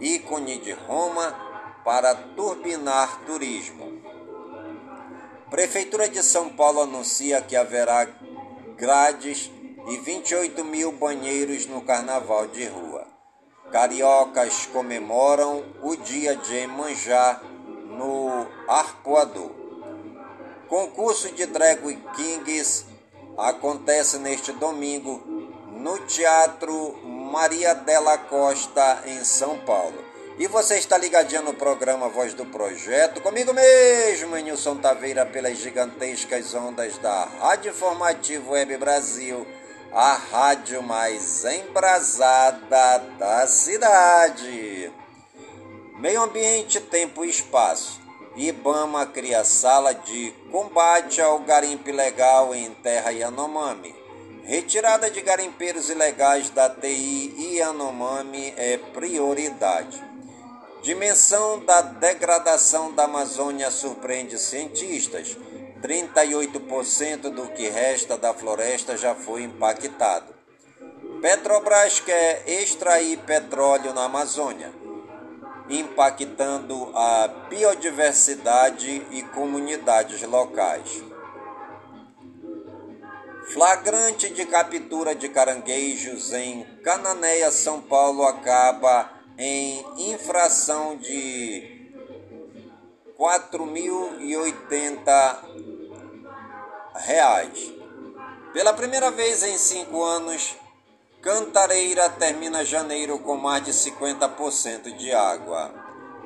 ícone 0.00 0.58
de 0.58 0.72
Roma, 0.72 1.46
para 1.84 2.14
turbinar 2.14 3.20
turismo. 3.26 3.95
Prefeitura 5.50 6.08
de 6.08 6.22
São 6.24 6.48
Paulo 6.48 6.80
anuncia 6.82 7.40
que 7.40 7.54
haverá 7.54 8.04
grades 8.76 9.50
e 9.86 9.96
28 9.98 10.64
mil 10.64 10.90
banheiros 10.90 11.66
no 11.66 11.82
Carnaval 11.82 12.48
de 12.48 12.64
Rua. 12.66 13.06
Cariocas 13.70 14.66
comemoram 14.66 15.64
o 15.82 15.94
dia 15.96 16.34
de 16.34 16.56
Emanjá 16.56 17.40
no 17.86 18.46
Arpoador. 18.66 19.52
Concurso 20.68 21.30
de 21.32 21.46
Drag 21.46 21.80
Kings 22.16 22.84
acontece 23.38 24.18
neste 24.18 24.50
domingo 24.52 25.22
no 25.70 25.96
Teatro 26.06 26.96
Maria 27.04 27.72
Della 27.72 28.18
Costa, 28.18 29.02
em 29.06 29.22
São 29.22 29.58
Paulo. 29.60 30.05
E 30.38 30.46
você 30.46 30.76
está 30.76 30.98
ligadinho 30.98 31.40
no 31.40 31.54
programa 31.54 32.10
Voz 32.10 32.34
do 32.34 32.44
Projeto, 32.44 33.22
comigo 33.22 33.54
mesmo, 33.54 34.36
Nilson 34.36 34.76
Taveira, 34.76 35.24
pelas 35.24 35.56
gigantescas 35.56 36.52
ondas 36.52 36.98
da 36.98 37.24
Rádio 37.24 37.70
Informativo 37.70 38.52
Web 38.52 38.76
Brasil, 38.76 39.46
a 39.90 40.12
rádio 40.12 40.82
mais 40.82 41.42
embrasada 41.46 42.98
da 43.18 43.46
cidade. 43.46 44.92
Meio 45.98 46.22
Ambiente, 46.22 46.80
Tempo 46.80 47.24
e 47.24 47.30
Espaço. 47.30 47.98
Ibama 48.36 49.06
cria 49.06 49.42
sala 49.42 49.94
de 49.94 50.34
combate 50.52 51.22
ao 51.22 51.38
garimpo 51.38 51.88
ilegal 51.88 52.54
em 52.54 52.74
terra 52.74 53.10
Yanomami. 53.10 53.96
Retirada 54.44 55.10
de 55.10 55.22
garimpeiros 55.22 55.88
ilegais 55.88 56.50
da 56.50 56.68
TI 56.68 57.56
Yanomami 57.56 58.52
é 58.58 58.76
prioridade. 58.76 60.05
Dimensão 60.86 61.58
da 61.64 61.82
degradação 61.82 62.92
da 62.92 63.06
Amazônia 63.06 63.72
surpreende 63.72 64.38
cientistas. 64.38 65.36
38% 65.82 67.22
do 67.22 67.48
que 67.48 67.68
resta 67.68 68.16
da 68.16 68.32
floresta 68.32 68.96
já 68.96 69.12
foi 69.12 69.42
impactado. 69.42 70.32
Petrobras 71.20 71.98
quer 71.98 72.48
extrair 72.48 73.18
petróleo 73.18 73.92
na 73.92 74.04
Amazônia 74.04 74.72
impactando 75.68 76.92
a 76.94 77.26
biodiversidade 77.50 79.04
e 79.10 79.22
comunidades 79.34 80.22
locais. 80.22 81.02
Flagrante 83.52 84.32
de 84.32 84.46
captura 84.46 85.16
de 85.16 85.28
caranguejos 85.28 86.32
em 86.32 86.62
Cananéia, 86.84 87.50
São 87.50 87.80
Paulo, 87.82 88.22
acaba 88.22 89.15
em 89.38 90.12
infração 90.12 90.96
de 90.96 91.92
4.080 93.18 95.36
reais. 96.94 97.72
Pela 98.52 98.72
primeira 98.72 99.10
vez 99.10 99.42
em 99.42 99.58
cinco 99.58 100.02
anos, 100.02 100.56
Cantareira 101.20 102.08
termina 102.08 102.64
janeiro 102.64 103.18
com 103.18 103.36
mais 103.36 103.62
de 103.64 103.72
50% 103.72 104.96
de 104.96 105.12
água. 105.12 105.74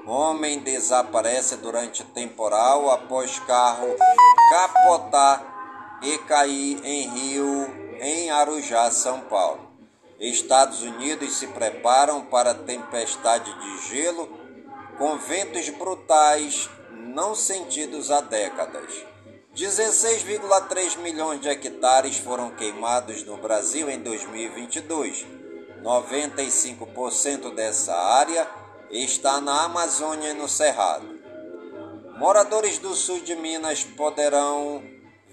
Homem 0.06 0.60
desaparece 0.60 1.56
durante 1.56 2.04
temporal 2.04 2.90
após 2.90 3.38
carro 3.40 3.96
capotar 4.50 5.98
e 6.02 6.18
cair 6.18 6.84
em 6.84 7.08
rio 7.08 7.96
em 8.00 8.30
Arujá, 8.30 8.90
São 8.90 9.20
Paulo. 9.20 9.69
Estados 10.20 10.82
Unidos 10.82 11.38
se 11.38 11.46
preparam 11.46 12.26
para 12.26 12.52
tempestade 12.52 13.50
de 13.58 13.88
gelo 13.88 14.28
com 14.98 15.16
ventos 15.16 15.70
brutais 15.70 16.68
não 16.90 17.34
sentidos 17.34 18.10
há 18.10 18.20
décadas. 18.20 18.92
16,3 19.56 20.98
milhões 20.98 21.40
de 21.40 21.48
hectares 21.48 22.18
foram 22.18 22.50
queimados 22.50 23.24
no 23.24 23.38
Brasil 23.38 23.90
em 23.90 23.98
2022. 24.00 25.26
95% 25.82 27.54
dessa 27.54 27.96
área 27.96 28.46
está 28.90 29.40
na 29.40 29.64
Amazônia 29.64 30.30
e 30.30 30.34
no 30.34 30.46
Cerrado. 30.46 31.18
Moradores 32.18 32.76
do 32.78 32.94
sul 32.94 33.20
de 33.20 33.34
Minas 33.34 33.82
poderão 33.82 34.82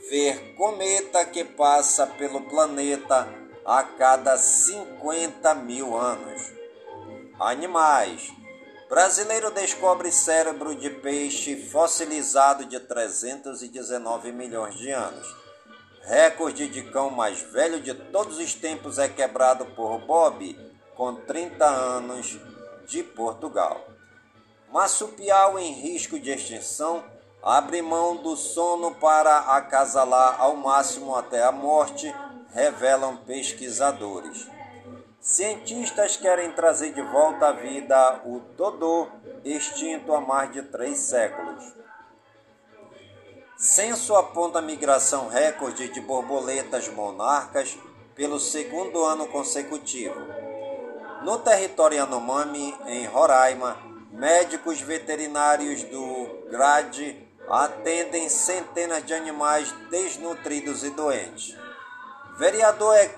ver 0.09 0.55
cometa 0.55 1.25
que 1.25 1.43
passa 1.43 2.07
pelo 2.07 2.41
planeta 2.41 3.46
a 3.68 3.84
cada 3.84 4.38
50 4.38 5.53
mil 5.55 5.97
anos. 5.97 6.53
Animais. 7.38 8.32
Brasileiro 8.88 9.51
descobre 9.51 10.09
cérebro 10.09 10.74
de 10.74 10.89
peixe 10.89 11.57
fossilizado 11.70 12.63
de 12.63 12.80
319 12.80 14.32
milhões 14.32 14.78
de 14.78 14.89
anos. 14.89 15.36
Recorde 16.03 16.70
de 16.70 16.84
cão 16.84 17.09
mais 17.09 17.41
velho 17.41 17.82
de 17.82 17.93
todos 17.93 18.38
os 18.38 18.53
tempos 18.53 18.97
é 18.97 19.09
quebrado 19.09 19.65
por 19.76 19.99
Bob, 19.99 20.57
com 20.95 21.13
30 21.15 21.65
anos, 21.65 22.39
de 22.88 23.03
Portugal. 23.03 23.86
Massupial 24.72 25.59
em 25.59 25.74
risco 25.74 26.18
de 26.18 26.32
extinção 26.32 27.03
abre 27.43 27.82
mão 27.82 28.15
do 28.15 28.38
sono 28.38 28.95
para 28.95 29.39
acasalar 29.39 30.39
ao 30.39 30.55
máximo 30.55 31.13
até 31.13 31.43
a 31.43 31.51
morte, 31.51 32.13
revelam 32.57 33.17
pesquisadores. 33.17 34.49
Cientistas 35.21 36.15
querem 36.15 36.51
trazer 36.53 36.91
de 36.91 37.03
volta 37.03 37.49
à 37.49 37.51
vida 37.51 38.21
o 38.25 38.39
dodô, 38.57 39.07
extinto 39.45 40.11
há 40.11 40.19
mais 40.19 40.51
de 40.51 40.63
três 40.63 40.97
séculos. 40.97 41.63
Censo 43.55 44.15
aponta 44.15 44.59
migração 44.59 45.27
recorde 45.27 45.89
de 45.89 46.01
borboletas 46.01 46.87
monarcas 46.87 47.77
pelo 48.15 48.39
segundo 48.39 49.05
ano 49.05 49.27
consecutivo. 49.27 50.19
No 51.21 51.37
território 51.37 51.97
Yanomami, 51.97 52.75
em 52.87 53.05
Roraima, 53.05 53.77
médicos 54.11 54.81
veterinários 54.81 55.83
do 55.83 56.47
GRAD 56.49 57.23
atendem 57.47 58.27
centenas 58.29 59.05
de 59.05 59.13
animais 59.13 59.71
desnutridos 59.91 60.83
e 60.83 60.89
doentes. 60.89 61.66
Vereador 62.38 62.95
é 62.95 63.09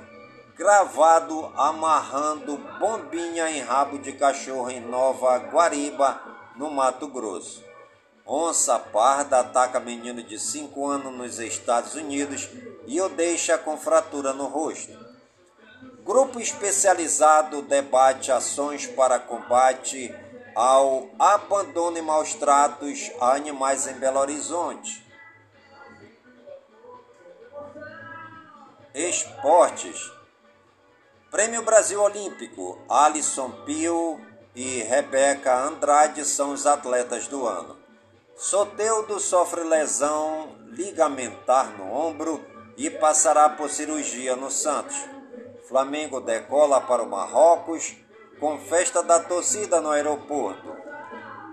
gravado 0.55 1.51
amarrando 1.57 2.57
bombinha 2.79 3.51
em 3.51 3.59
rabo 3.59 3.99
de 3.99 4.13
cachorro 4.13 4.71
em 4.71 4.79
Nova 4.79 5.37
Guariba, 5.39 6.21
no 6.55 6.71
Mato 6.71 7.05
Grosso. 7.05 7.61
Onça 8.25 8.79
parda 8.79 9.41
ataca 9.41 9.77
menino 9.77 10.23
de 10.23 10.39
5 10.39 10.87
anos 10.87 11.13
nos 11.13 11.37
Estados 11.37 11.95
Unidos 11.95 12.49
e 12.87 13.01
o 13.01 13.09
deixa 13.09 13.57
com 13.57 13.75
fratura 13.75 14.31
no 14.31 14.45
rosto. 14.45 14.97
Grupo 16.05 16.39
especializado 16.39 17.61
debate 17.63 18.31
ações 18.31 18.87
para 18.87 19.19
combate 19.19 20.15
ao 20.55 21.09
abandono 21.19 21.97
e 21.97 22.01
maus 22.01 22.35
tratos 22.35 23.11
a 23.19 23.33
animais 23.33 23.85
em 23.85 23.95
Belo 23.95 24.19
Horizonte. 24.19 25.08
Esportes. 28.93 30.11
Prêmio 31.29 31.61
Brasil 31.61 32.01
Olímpico, 32.01 32.79
Alisson 32.89 33.51
Pio 33.63 34.19
e 34.55 34.81
Rebeca 34.81 35.55
Andrade 35.55 36.25
são 36.25 36.53
os 36.53 36.65
atletas 36.65 37.27
do 37.27 37.45
ano. 37.45 37.77
Soteudo 38.35 39.19
sofre 39.19 39.61
lesão 39.61 40.55
ligamentar 40.69 41.77
no 41.77 41.93
ombro 41.93 42.43
e 42.75 42.89
passará 42.89 43.47
por 43.47 43.69
cirurgia 43.69 44.35
no 44.35 44.49
Santos. 44.49 44.97
Flamengo 45.67 46.19
decola 46.19 46.81
para 46.81 47.03
o 47.03 47.09
Marrocos 47.09 47.95
com 48.39 48.57
festa 48.57 49.03
da 49.03 49.19
torcida 49.19 49.79
no 49.79 49.91
aeroporto. 49.91 50.75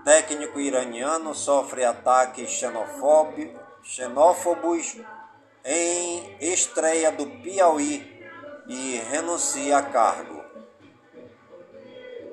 técnico 0.03 0.59
iraniano 0.59 1.35
sofre 1.35 1.85
ataques 1.85 2.49
xenófobos 3.83 4.97
em 5.69 6.37
estreia 6.39 7.11
do 7.11 7.27
Piauí 7.27 8.23
e 8.69 9.01
renuncia 9.11 9.77
a 9.77 9.83
cargo. 9.83 10.41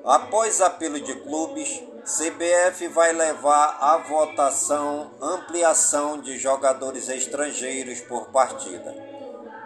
Após 0.05 0.61
apelo 0.61 1.01
de 1.01 1.15
clubes, 1.17 1.83
CBF 2.05 2.87
vai 2.89 3.13
levar 3.13 3.77
à 3.81 3.97
votação 3.97 5.11
ampliação 5.21 6.21
de 6.21 6.39
jogadores 6.39 7.09
estrangeiros 7.09 8.01
por 8.03 8.29
partida. 8.29 8.95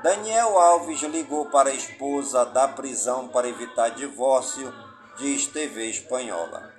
Daniel 0.03 0.59
Alves 0.59 1.03
ligou 1.03 1.51
para 1.51 1.69
a 1.69 1.75
esposa 1.75 2.47
da 2.47 2.69
prisão 2.69 3.29
para 3.29 3.49
evitar 3.49 3.91
divórcio, 3.91 4.73
diz 5.19 5.47
TV 5.47 5.91
espanhola. 5.91 6.73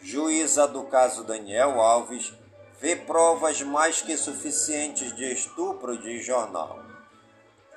Juíza 0.00 0.66
do 0.66 0.84
caso 0.84 1.22
Daniel 1.24 1.82
Alves 1.82 2.32
vê 2.80 2.96
provas 2.96 3.60
mais 3.60 4.00
que 4.00 4.16
suficientes 4.16 5.14
de 5.14 5.30
estupro 5.32 5.98
de 5.98 6.20
jornal. 6.22 6.82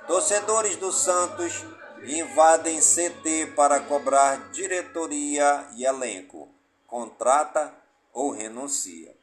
Torcedores 0.08 0.78
do 0.78 0.91
Santos 0.91 1.66
invadem 2.06 2.80
CT 2.80 3.54
para 3.56 3.82
cobrar 3.82 4.49
diretoria 4.51 5.68
e 5.76 5.86
elenco. 5.86 6.49
Contrata 6.88 7.74
ou 8.14 8.32
renuncia. 8.32 9.14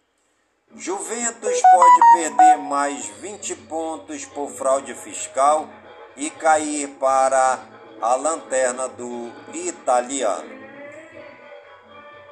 Juventus 0.76 1.60
pode 1.72 2.00
perder 2.14 2.58
mais 2.58 3.06
20 3.20 3.56
pontos 3.56 4.24
por 4.26 4.50
fraude 4.50 4.94
fiscal 4.94 5.68
e 6.16 6.30
cair 6.30 6.88
para 6.98 7.58
a 8.00 8.14
lanterna 8.14 8.88
do 8.88 9.32
italiano. 9.52 10.59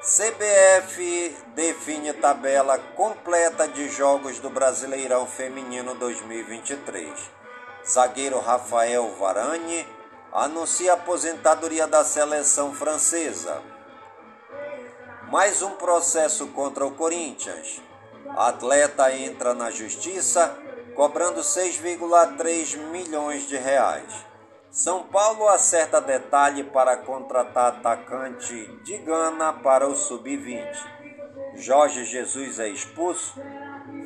CBF 0.08 1.36
define 1.54 2.14
tabela 2.14 2.78
completa 2.78 3.68
de 3.68 3.90
jogos 3.90 4.38
do 4.38 4.48
Brasileirão 4.48 5.26
Feminino 5.26 5.94
2023. 5.96 7.12
Zagueiro 7.86 8.40
Rafael 8.40 9.14
Varane 9.16 9.86
anuncia 10.32 10.92
a 10.92 10.94
aposentadoria 10.94 11.86
da 11.86 12.02
seleção 12.04 12.72
francesa. 12.72 13.60
Mais 15.30 15.60
um 15.60 15.72
processo 15.72 16.46
contra 16.46 16.86
o 16.86 16.92
Corinthians. 16.92 17.82
Atleta 18.30 19.14
entra 19.14 19.52
na 19.52 19.70
justiça 19.70 20.56
cobrando 20.94 21.42
6,3 21.42 22.78
milhões 22.78 23.46
de 23.46 23.58
reais. 23.58 24.27
São 24.78 25.02
Paulo 25.02 25.48
acerta 25.48 26.00
detalhe 26.00 26.62
para 26.62 26.98
contratar 26.98 27.78
atacante 27.78 28.54
de 28.84 28.96
Gana 28.98 29.52
para 29.54 29.88
o 29.88 29.96
sub-20. 29.96 30.72
Jorge 31.56 32.04
Jesus 32.04 32.60
é 32.60 32.68
expulso. 32.68 33.42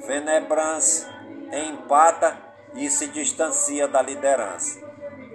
Venebrance 0.07 1.07
empata 1.53 2.39
e 2.75 2.89
se 2.89 3.09
distancia 3.09 3.87
da 3.87 4.01
liderança. 4.01 4.81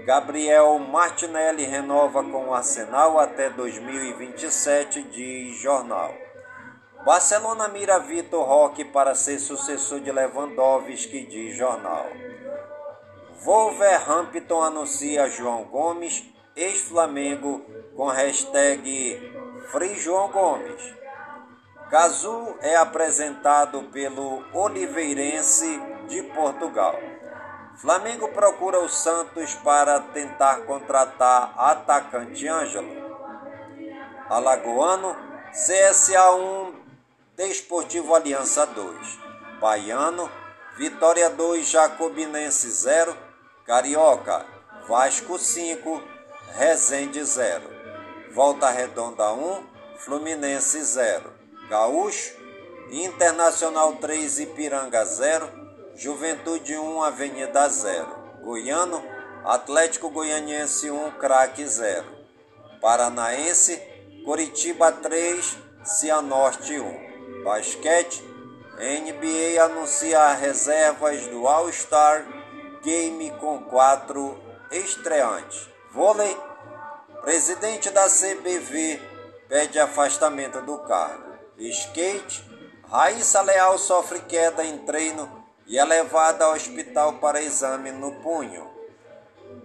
Gabriel 0.08 0.80
Martinelli 0.80 1.66
renova 1.66 2.24
com 2.24 2.48
o 2.48 2.54
Arsenal 2.56 3.20
até 3.20 3.48
2027, 3.52 5.04
diz 5.04 5.56
jornal. 5.58 6.16
Barcelona 7.06 7.68
mira 7.68 8.00
Vitor 8.00 8.44
Roque 8.44 8.84
para 8.84 9.14
ser 9.14 9.38
sucessor 9.38 10.00
de 10.00 10.12
Lewandowski, 10.12 11.28
diz 11.28 11.56
jornal. 11.56 12.08
Wolverhampton 13.44 14.62
anuncia 14.62 15.30
João 15.30 15.64
Gomes, 15.66 16.24
ex-Flamengo, 16.56 17.62
com 17.96 18.08
hashtag 18.08 19.32
Free 19.72 19.96
João 20.00 20.30
Gomes. 20.30 20.82
Cazu 21.90 22.56
é 22.62 22.76
apresentado 22.76 23.84
pelo 23.92 24.44
Oliveirense 24.54 25.80
de 26.08 26.22
Portugal. 26.24 27.00
Flamengo 27.78 28.28
procura 28.30 28.80
o 28.80 28.90
Santos 28.90 29.54
para 29.56 30.00
tentar 30.00 30.66
contratar 30.66 31.54
atacante 31.58 32.48
Ângelo. 32.48 33.08
Alagoano, 34.30 35.16
CSA 35.52 36.32
1 36.32 36.74
Desportivo 37.38 38.16
Aliança 38.16 38.66
2. 38.66 39.20
Baiano, 39.62 40.30
Vitória 40.76 41.30
2, 41.30 41.68
Jacobinense 41.68 42.70
0. 42.70 43.27
Carioca, 43.68 44.46
Vasco 44.88 45.38
5, 45.38 46.02
Resende 46.58 47.26
0. 47.26 47.70
Volta 48.32 48.72
Redonda 48.72 49.34
1, 49.34 49.64
Fluminense 49.98 50.86
0. 50.86 51.34
Gaúcho, 51.70 52.34
Internacional 52.90 53.96
3, 53.96 54.40
Ipiranga 54.40 55.04
0. 55.04 55.52
Juventude 55.98 56.78
1, 56.78 57.04
Avenida 57.04 57.70
0. 57.70 58.08
Goiano, 58.42 59.04
Atlético 59.44 60.10
Goianiense 60.12 60.90
1, 60.90 61.12
Craque 61.20 61.68
0. 61.68 62.06
Paranaense, 62.80 63.76
Curitiba 64.24 64.94
3, 64.94 65.58
Cianorte 65.84 66.80
1. 66.80 67.44
Basquete, 67.44 68.24
NBA 68.80 69.62
anuncia 69.62 70.32
reservas 70.36 71.28
do 71.28 71.46
All-Star 71.46 72.37
Game 72.84 73.32
com 73.40 73.64
quatro 73.64 74.38
estreantes. 74.72 75.70
Vôlei, 75.92 76.38
presidente 77.22 77.90
da 77.90 78.08
CBV 78.08 79.02
pede 79.48 79.80
afastamento 79.80 80.62
do 80.62 80.78
cargo. 80.80 81.34
Skate, 81.58 82.46
Raíssa 82.90 83.42
Leal 83.42 83.78
sofre 83.78 84.20
queda 84.22 84.64
em 84.64 84.78
treino 84.80 85.46
e 85.66 85.78
é 85.78 85.84
levada 85.84 86.46
ao 86.46 86.54
hospital 86.54 87.14
para 87.14 87.42
exame 87.42 87.92
no 87.92 88.14
punho. 88.22 88.70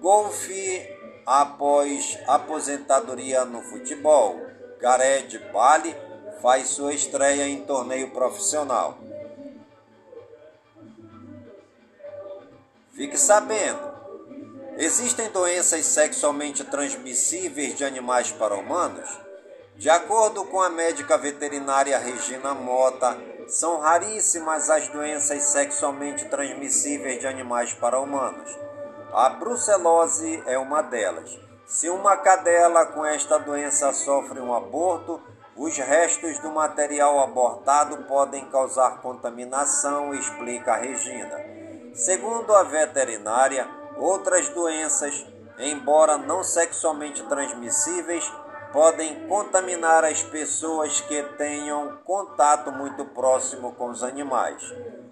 Golfe 0.00 0.88
após 1.26 2.18
aposentadoria 2.26 3.44
no 3.44 3.62
futebol. 3.62 4.40
Gareth 4.80 5.38
Bale 5.52 5.94
faz 6.40 6.68
sua 6.68 6.92
estreia 6.92 7.46
em 7.46 7.64
torneio 7.64 8.10
profissional. 8.10 8.98
Fique 12.94 13.16
sabendo, 13.16 13.90
existem 14.76 15.30
doenças 15.30 15.86
sexualmente 15.86 16.62
transmissíveis 16.62 17.74
de 17.74 17.86
animais 17.86 18.30
para 18.32 18.54
humanos? 18.54 19.08
De 19.76 19.88
acordo 19.88 20.44
com 20.44 20.60
a 20.60 20.68
médica 20.68 21.16
veterinária 21.16 21.96
Regina 21.96 22.52
Mota, 22.52 23.16
são 23.48 23.80
raríssimas 23.80 24.68
as 24.68 24.88
doenças 24.88 25.42
sexualmente 25.44 26.26
transmissíveis 26.26 27.18
de 27.18 27.26
animais 27.26 27.72
para 27.72 27.98
humanos. 27.98 28.54
A 29.10 29.30
brucelose 29.30 30.42
é 30.44 30.58
uma 30.58 30.82
delas. 30.82 31.34
Se 31.64 31.88
uma 31.88 32.18
cadela 32.18 32.84
com 32.84 33.06
esta 33.06 33.38
doença 33.38 33.90
sofre 33.94 34.38
um 34.38 34.52
aborto, 34.52 35.18
os 35.56 35.74
restos 35.78 36.38
do 36.40 36.50
material 36.50 37.20
abortado 37.20 38.04
podem 38.04 38.44
causar 38.50 39.00
contaminação, 39.00 40.12
explica 40.12 40.76
Regina. 40.76 41.61
Segundo 41.94 42.54
a 42.54 42.62
veterinária, 42.62 43.68
outras 43.98 44.48
doenças, 44.48 45.26
embora 45.58 46.16
não 46.16 46.42
sexualmente 46.42 47.22
transmissíveis, 47.24 48.24
podem 48.72 49.28
contaminar 49.28 50.02
as 50.02 50.22
pessoas 50.22 51.02
que 51.02 51.22
tenham 51.36 51.98
contato 52.04 52.72
muito 52.72 53.04
próximo 53.04 53.72
com 53.74 53.90
os 53.90 54.02
animais. 54.02 54.62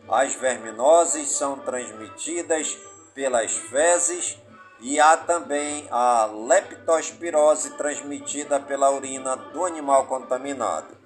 As 0.09 0.35
verminoses 0.35 1.31
são 1.33 1.59
transmitidas 1.59 2.78
pelas 3.14 3.53
fezes 3.53 4.39
e 4.81 4.99
há 4.99 5.18
também 5.18 5.87
a 5.91 6.24
leptospirose 6.24 7.76
transmitida 7.76 8.59
pela 8.59 8.91
urina 8.91 9.37
do 9.37 9.66
animal 9.66 10.07
contaminado. 10.07 10.97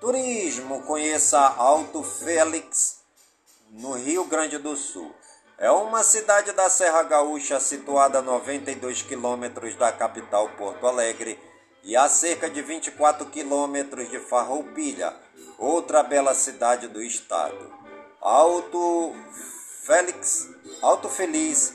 Turismo, 0.00 0.82
conheça 0.82 1.38
Alto 1.38 2.02
Félix, 2.02 3.01
no 3.72 3.92
Rio 3.92 4.24
Grande 4.26 4.58
do 4.58 4.76
Sul. 4.76 5.14
É 5.56 5.70
uma 5.70 6.02
cidade 6.02 6.52
da 6.52 6.68
Serra 6.68 7.02
Gaúcha 7.04 7.58
situada 7.58 8.18
a 8.18 8.22
92 8.22 9.00
quilômetros 9.00 9.74
da 9.76 9.90
capital 9.90 10.50
Porto 10.50 10.86
Alegre 10.86 11.38
e 11.82 11.96
a 11.96 12.08
cerca 12.08 12.50
de 12.50 12.60
24 12.60 13.26
quilômetros 13.26 14.10
de 14.10 14.20
Farroupilha, 14.20 15.14
outra 15.58 16.02
bela 16.02 16.34
cidade 16.34 16.86
do 16.86 17.02
estado. 17.02 17.72
Alto 18.20 19.14
Félix, 19.84 20.48
Alto 20.82 21.08
Feliz 21.08 21.74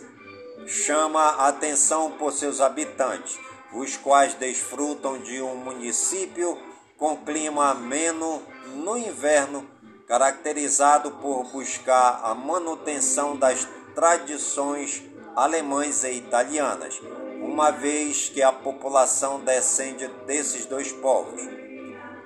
chama 0.68 1.22
a 1.22 1.48
atenção 1.48 2.12
por 2.12 2.32
seus 2.32 2.62
habitantes, 2.62 3.40
os 3.74 3.98
quais 3.98 4.34
desfrutam 4.36 5.18
de 5.18 5.42
um 5.42 5.56
município 5.56 6.58
com 6.98 7.18
clima 7.18 7.72
ameno 7.72 8.42
no 8.76 8.98
inverno, 8.98 9.68
caracterizado 10.08 11.12
por 11.12 11.44
buscar 11.52 12.22
a 12.24 12.34
manutenção 12.34 13.36
das 13.36 13.68
tradições 13.94 15.04
alemãs 15.36 16.04
e 16.04 16.12
italianas, 16.14 17.02
uma 17.42 17.72
vez 17.72 18.30
que 18.30 18.42
a 18.42 18.52
população 18.52 19.42
descende 19.42 20.08
desses 20.26 20.66
dois 20.66 20.92
povos. 20.92 21.42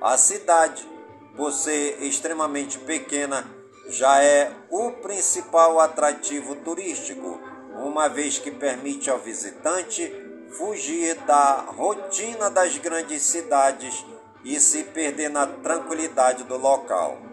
A 0.01 0.17
cidade 0.17 0.87
por 1.35 1.51
ser 1.51 2.03
extremamente 2.03 2.77
pequena, 2.79 3.45
já 3.87 4.21
é 4.23 4.51
o 4.69 4.91
principal 4.91 5.79
atrativo 5.79 6.55
turístico, 6.57 7.39
uma 7.75 8.07
vez 8.07 8.37
que 8.37 8.51
permite 8.51 9.09
ao 9.09 9.19
visitante 9.19 10.13
fugir 10.51 11.15
da 11.21 11.61
rotina 11.61 12.49
das 12.49 12.77
grandes 12.77 13.23
cidades 13.23 14.05
e 14.43 14.59
se 14.59 14.83
perder 14.83 15.29
na 15.29 15.47
tranquilidade 15.47 16.43
do 16.43 16.57
local. 16.57 17.30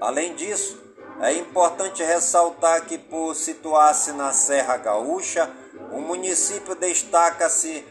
Além 0.00 0.34
disso, 0.34 0.78
é 1.20 1.32
importante 1.32 2.02
ressaltar 2.02 2.84
que, 2.84 2.98
por 2.98 3.34
situar-se 3.34 4.12
na 4.12 4.32
Serra 4.32 4.76
Gaúcha, 4.76 5.50
o 5.90 6.00
município 6.00 6.74
destaca-se 6.74 7.84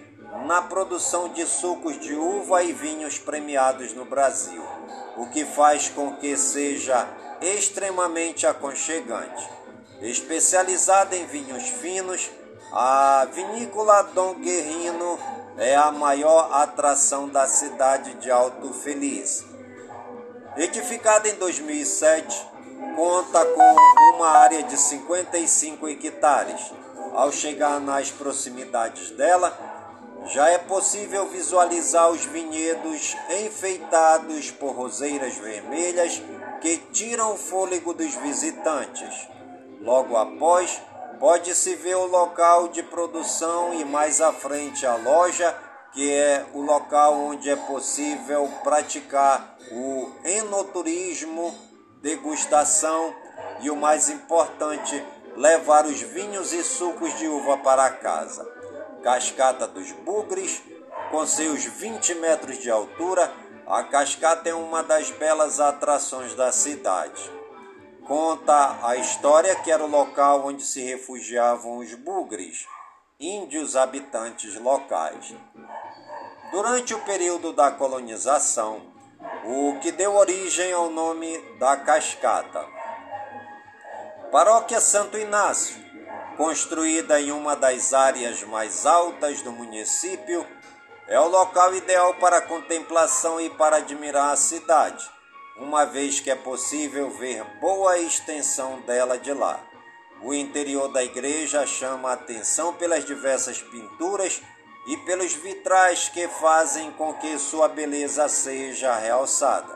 na 0.45 0.61
produção 0.61 1.29
de 1.29 1.45
sucos 1.45 1.99
de 1.99 2.13
uva 2.13 2.63
e 2.63 2.71
vinhos 2.71 3.17
premiados 3.17 3.93
no 3.93 4.05
Brasil, 4.05 4.61
o 5.17 5.27
que 5.27 5.45
faz 5.45 5.89
com 5.89 6.15
que 6.17 6.37
seja 6.37 7.07
extremamente 7.41 8.45
aconchegante. 8.45 9.49
Especializada 10.01 11.15
em 11.15 11.25
vinhos 11.25 11.69
finos, 11.69 12.29
a 12.71 13.25
vinícola 13.31 14.03
Dom 14.13 14.35
Guerrino 14.35 15.17
é 15.57 15.75
a 15.75 15.91
maior 15.91 16.53
atração 16.53 17.29
da 17.29 17.47
cidade 17.47 18.13
de 18.15 18.29
Alto 18.29 18.73
Feliz. 18.73 19.54
Edificada 20.57 21.27
em 21.27 21.35
2007, 21.35 22.47
conta 22.95 23.45
com 23.45 23.75
uma 24.15 24.29
área 24.29 24.63
de 24.63 24.77
55 24.77 25.89
hectares. 25.89 26.71
Ao 27.13 27.29
chegar 27.29 27.81
nas 27.81 28.09
proximidades 28.09 29.11
dela, 29.11 29.53
já 30.27 30.49
é 30.49 30.57
possível 30.57 31.27
visualizar 31.27 32.09
os 32.09 32.23
vinhedos 32.23 33.17
enfeitados 33.43 34.49
por 34.51 34.71
roseiras 34.71 35.35
vermelhas 35.35 36.21
que 36.61 36.77
tiram 36.93 37.33
o 37.33 37.37
fôlego 37.37 37.93
dos 37.93 38.15
visitantes. 38.15 39.27
Logo 39.81 40.15
após, 40.15 40.81
pode-se 41.19 41.75
ver 41.75 41.95
o 41.95 42.07
local 42.07 42.69
de 42.69 42.81
produção 42.81 43.73
e 43.73 43.83
mais 43.83 44.21
à 44.21 44.31
frente 44.31 44.85
a 44.85 44.95
loja, 44.95 45.53
que 45.95 46.13
é 46.13 46.45
o 46.53 46.61
local 46.61 47.15
onde 47.15 47.49
é 47.49 47.55
possível 47.55 48.51
praticar 48.65 49.57
o 49.71 50.11
enoturismo, 50.25 51.57
degustação 52.01 53.15
e 53.61 53.69
o 53.69 53.77
mais 53.77 54.09
importante, 54.09 55.01
levar 55.37 55.85
os 55.85 56.01
vinhos 56.01 56.51
e 56.51 56.61
sucos 56.65 57.17
de 57.17 57.29
uva 57.29 57.57
para 57.59 57.89
casa. 57.89 58.45
Cascata 59.01 59.65
dos 59.67 59.93
Bugres, 59.93 60.61
com 61.11 61.25
seus 61.25 61.63
20 61.63 62.15
metros 62.15 62.57
de 62.57 62.69
altura, 62.69 63.31
a 63.65 63.81
cascata 63.83 64.49
é 64.49 64.53
uma 64.53 64.83
das 64.83 65.09
belas 65.11 65.61
atrações 65.61 66.35
da 66.35 66.51
cidade. 66.51 67.31
Conta 68.05 68.77
a 68.85 68.97
história 68.97 69.55
que 69.55 69.71
era 69.71 69.83
o 69.83 69.89
local 69.89 70.45
onde 70.45 70.61
se 70.61 70.81
refugiavam 70.81 71.77
os 71.77 71.93
bugres, 71.95 72.67
índios 73.19 73.75
habitantes 73.77 74.59
locais. 74.59 75.33
Durante 76.55 76.93
o 76.93 76.99
período 77.01 77.51
da 77.51 77.69
colonização, 77.69 78.81
o 79.43 79.77
que 79.81 79.91
deu 79.91 80.15
origem 80.15 80.71
ao 80.71 80.89
nome 80.89 81.37
da 81.59 81.75
cascata. 81.75 82.65
Paróquia 84.31 84.79
Santo 84.79 85.17
Inácio 85.17 85.75
construída 86.37 87.19
em 87.19 87.33
uma 87.33 87.57
das 87.57 87.93
áreas 87.93 88.41
mais 88.43 88.85
altas 88.85 89.41
do 89.41 89.51
município, 89.51 90.47
é 91.09 91.19
o 91.19 91.27
local 91.27 91.75
ideal 91.75 92.13
para 92.21 92.39
contemplação 92.39 93.41
e 93.41 93.49
para 93.49 93.75
admirar 93.75 94.31
a 94.31 94.37
cidade, 94.37 95.05
uma 95.57 95.83
vez 95.83 96.21
que 96.21 96.31
é 96.31 96.35
possível 96.35 97.09
ver 97.09 97.43
boa 97.59 97.99
extensão 97.99 98.79
dela 98.83 99.19
de 99.19 99.33
lá. 99.33 99.59
O 100.21 100.33
interior 100.33 100.87
da 100.87 101.03
igreja 101.03 101.67
chama 101.67 102.11
a 102.11 102.13
atenção 102.13 102.73
pelas 102.75 103.03
diversas 103.03 103.61
pinturas 103.61 104.41
e 104.87 104.97
pelos 104.97 105.33
vitrais 105.33 106.09
que 106.09 106.27
fazem 106.27 106.91
com 106.91 107.13
que 107.13 107.37
sua 107.39 107.67
beleza 107.67 108.27
seja 108.27 108.95
realçada. 108.95 109.75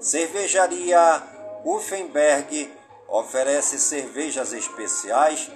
Cervejaria 0.00 1.22
Uffenberg 1.64 2.70
oferece 3.08 3.78
cervejas 3.78 4.52
especiais, 4.52 5.50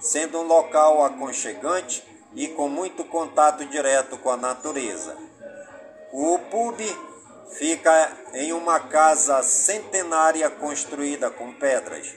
sendo 0.00 0.40
um 0.40 0.46
local 0.46 1.04
aconchegante 1.04 2.02
e 2.34 2.48
com 2.48 2.68
muito 2.68 3.04
contato 3.04 3.64
direto 3.66 4.16
com 4.18 4.30
a 4.30 4.36
natureza. 4.36 5.16
O 6.12 6.38
pub 6.50 6.80
fica 7.58 8.12
em 8.32 8.52
uma 8.52 8.80
casa 8.80 9.42
centenária 9.42 10.48
construída 10.50 11.30
com 11.30 11.52
pedras. 11.52 12.14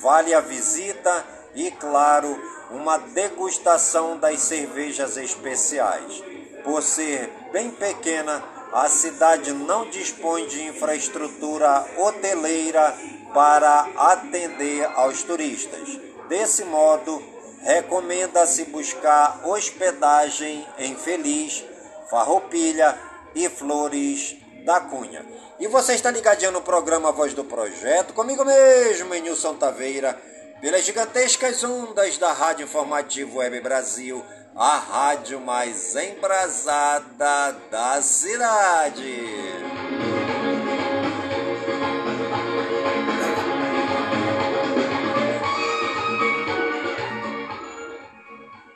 Vale 0.00 0.34
a 0.34 0.40
visita 0.40 1.24
e, 1.54 1.70
claro, 1.70 2.38
uma 2.70 2.98
degustação 2.98 4.18
das 4.18 4.40
cervejas 4.40 5.16
especiais. 5.16 6.22
Por 6.64 6.82
ser 6.82 7.30
bem 7.52 7.70
pequena, 7.70 8.42
a 8.72 8.88
cidade 8.88 9.52
não 9.52 9.88
dispõe 9.88 10.46
de 10.46 10.62
infraestrutura 10.64 11.86
hoteleira 11.96 12.94
para 13.32 13.88
atender 13.96 14.84
aos 14.94 15.22
turistas. 15.22 15.98
Desse 16.28 16.64
modo, 16.64 17.22
recomenda-se 17.62 18.64
buscar 18.64 19.40
hospedagem 19.44 20.66
em 20.78 20.96
Feliz, 20.96 21.64
Farroupilha 22.10 22.98
e 23.34 23.48
Flores 23.48 24.36
da 24.64 24.80
Cunha. 24.80 25.24
E 25.60 25.68
você 25.68 25.94
está 25.94 26.10
ligadinho 26.10 26.52
no 26.52 26.60
programa 26.60 27.12
Voz 27.12 27.32
do 27.32 27.44
Projeto, 27.44 28.12
comigo 28.12 28.44
mesmo, 28.44 29.14
em 29.14 29.22
Nilson 29.22 29.54
Taveira, 29.54 30.20
pelas 30.60 30.84
gigantescas 30.84 31.62
ondas 31.62 32.18
da 32.18 32.32
Rádio 32.32 32.64
Informativo 32.64 33.38
Web 33.38 33.60
Brasil, 33.60 34.24
a 34.54 34.76
rádio 34.78 35.40
mais 35.40 35.94
embrasada 35.94 37.52
da 37.70 38.00
cidade. 38.00 39.26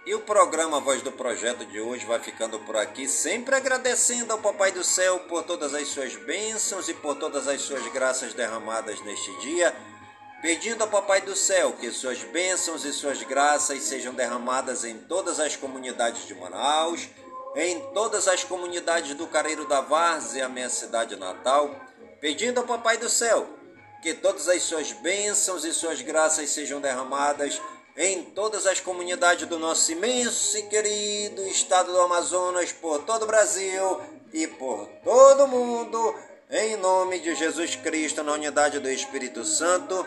E 0.04 0.14
o 0.14 0.20
programa 0.20 0.80
Voz 0.80 1.00
do 1.02 1.12
Projeto 1.12 1.64
de 1.64 1.80
hoje 1.80 2.04
vai 2.04 2.18
ficando 2.18 2.58
por 2.58 2.76
aqui, 2.76 3.08
sempre 3.08 3.54
agradecendo 3.54 4.32
ao 4.32 4.38
Papai 4.38 4.72
do 4.72 4.84
Céu 4.84 5.20
por 5.20 5.44
todas 5.44 5.72
as 5.72 5.88
suas 5.88 6.14
bênçãos 6.16 6.88
e 6.88 6.94
por 6.94 7.14
todas 7.14 7.48
as 7.48 7.60
suas 7.62 7.86
graças 7.92 8.34
derramadas 8.34 9.00
neste 9.02 9.34
dia, 9.38 9.74
pedindo 10.40 10.82
ao 10.82 10.88
Papai 10.88 11.20
do 11.20 11.36
Céu 11.36 11.72
que 11.72 11.90
suas 11.90 12.22
bênçãos 12.24 12.84
e 12.84 12.92
suas 12.92 13.22
graças 13.22 13.82
sejam 13.82 14.14
derramadas 14.14 14.84
em 14.84 14.96
todas 14.96 15.38
as 15.38 15.56
comunidades 15.56 16.26
de 16.26 16.34
Manaus, 16.34 17.08
em 17.54 17.80
todas 17.92 18.26
as 18.26 18.44
comunidades 18.44 19.14
do 19.14 19.26
Careiro 19.26 19.66
da 19.66 19.80
Várzea, 19.80 20.48
minha 20.48 20.70
cidade 20.70 21.16
natal, 21.16 21.74
pedindo 22.20 22.58
ao 22.58 22.66
Papai 22.66 22.96
do 22.96 23.08
Céu 23.08 23.46
que 24.02 24.14
todas 24.14 24.48
as 24.48 24.62
suas 24.62 24.92
bênçãos 24.92 25.64
e 25.64 25.74
suas 25.74 26.00
graças 26.00 26.48
sejam 26.50 26.80
derramadas 26.80 27.60
em 27.96 28.22
todas 28.22 28.66
as 28.66 28.80
comunidades 28.80 29.46
do 29.46 29.58
nosso 29.58 29.92
imenso 29.92 30.56
e 30.56 30.62
querido 30.62 31.46
estado 31.48 31.92
do 31.92 32.00
Amazonas, 32.00 32.72
por 32.72 33.02
todo 33.02 33.24
o 33.24 33.26
Brasil 33.26 34.00
e 34.32 34.46
por 34.46 34.86
todo 35.04 35.44
o 35.44 35.48
mundo, 35.48 36.14
em 36.50 36.76
nome 36.76 37.18
de 37.18 37.34
Jesus 37.34 37.76
Cristo, 37.76 38.22
na 38.22 38.32
unidade 38.32 38.78
do 38.78 38.88
Espírito 38.88 39.44
Santo, 39.44 40.06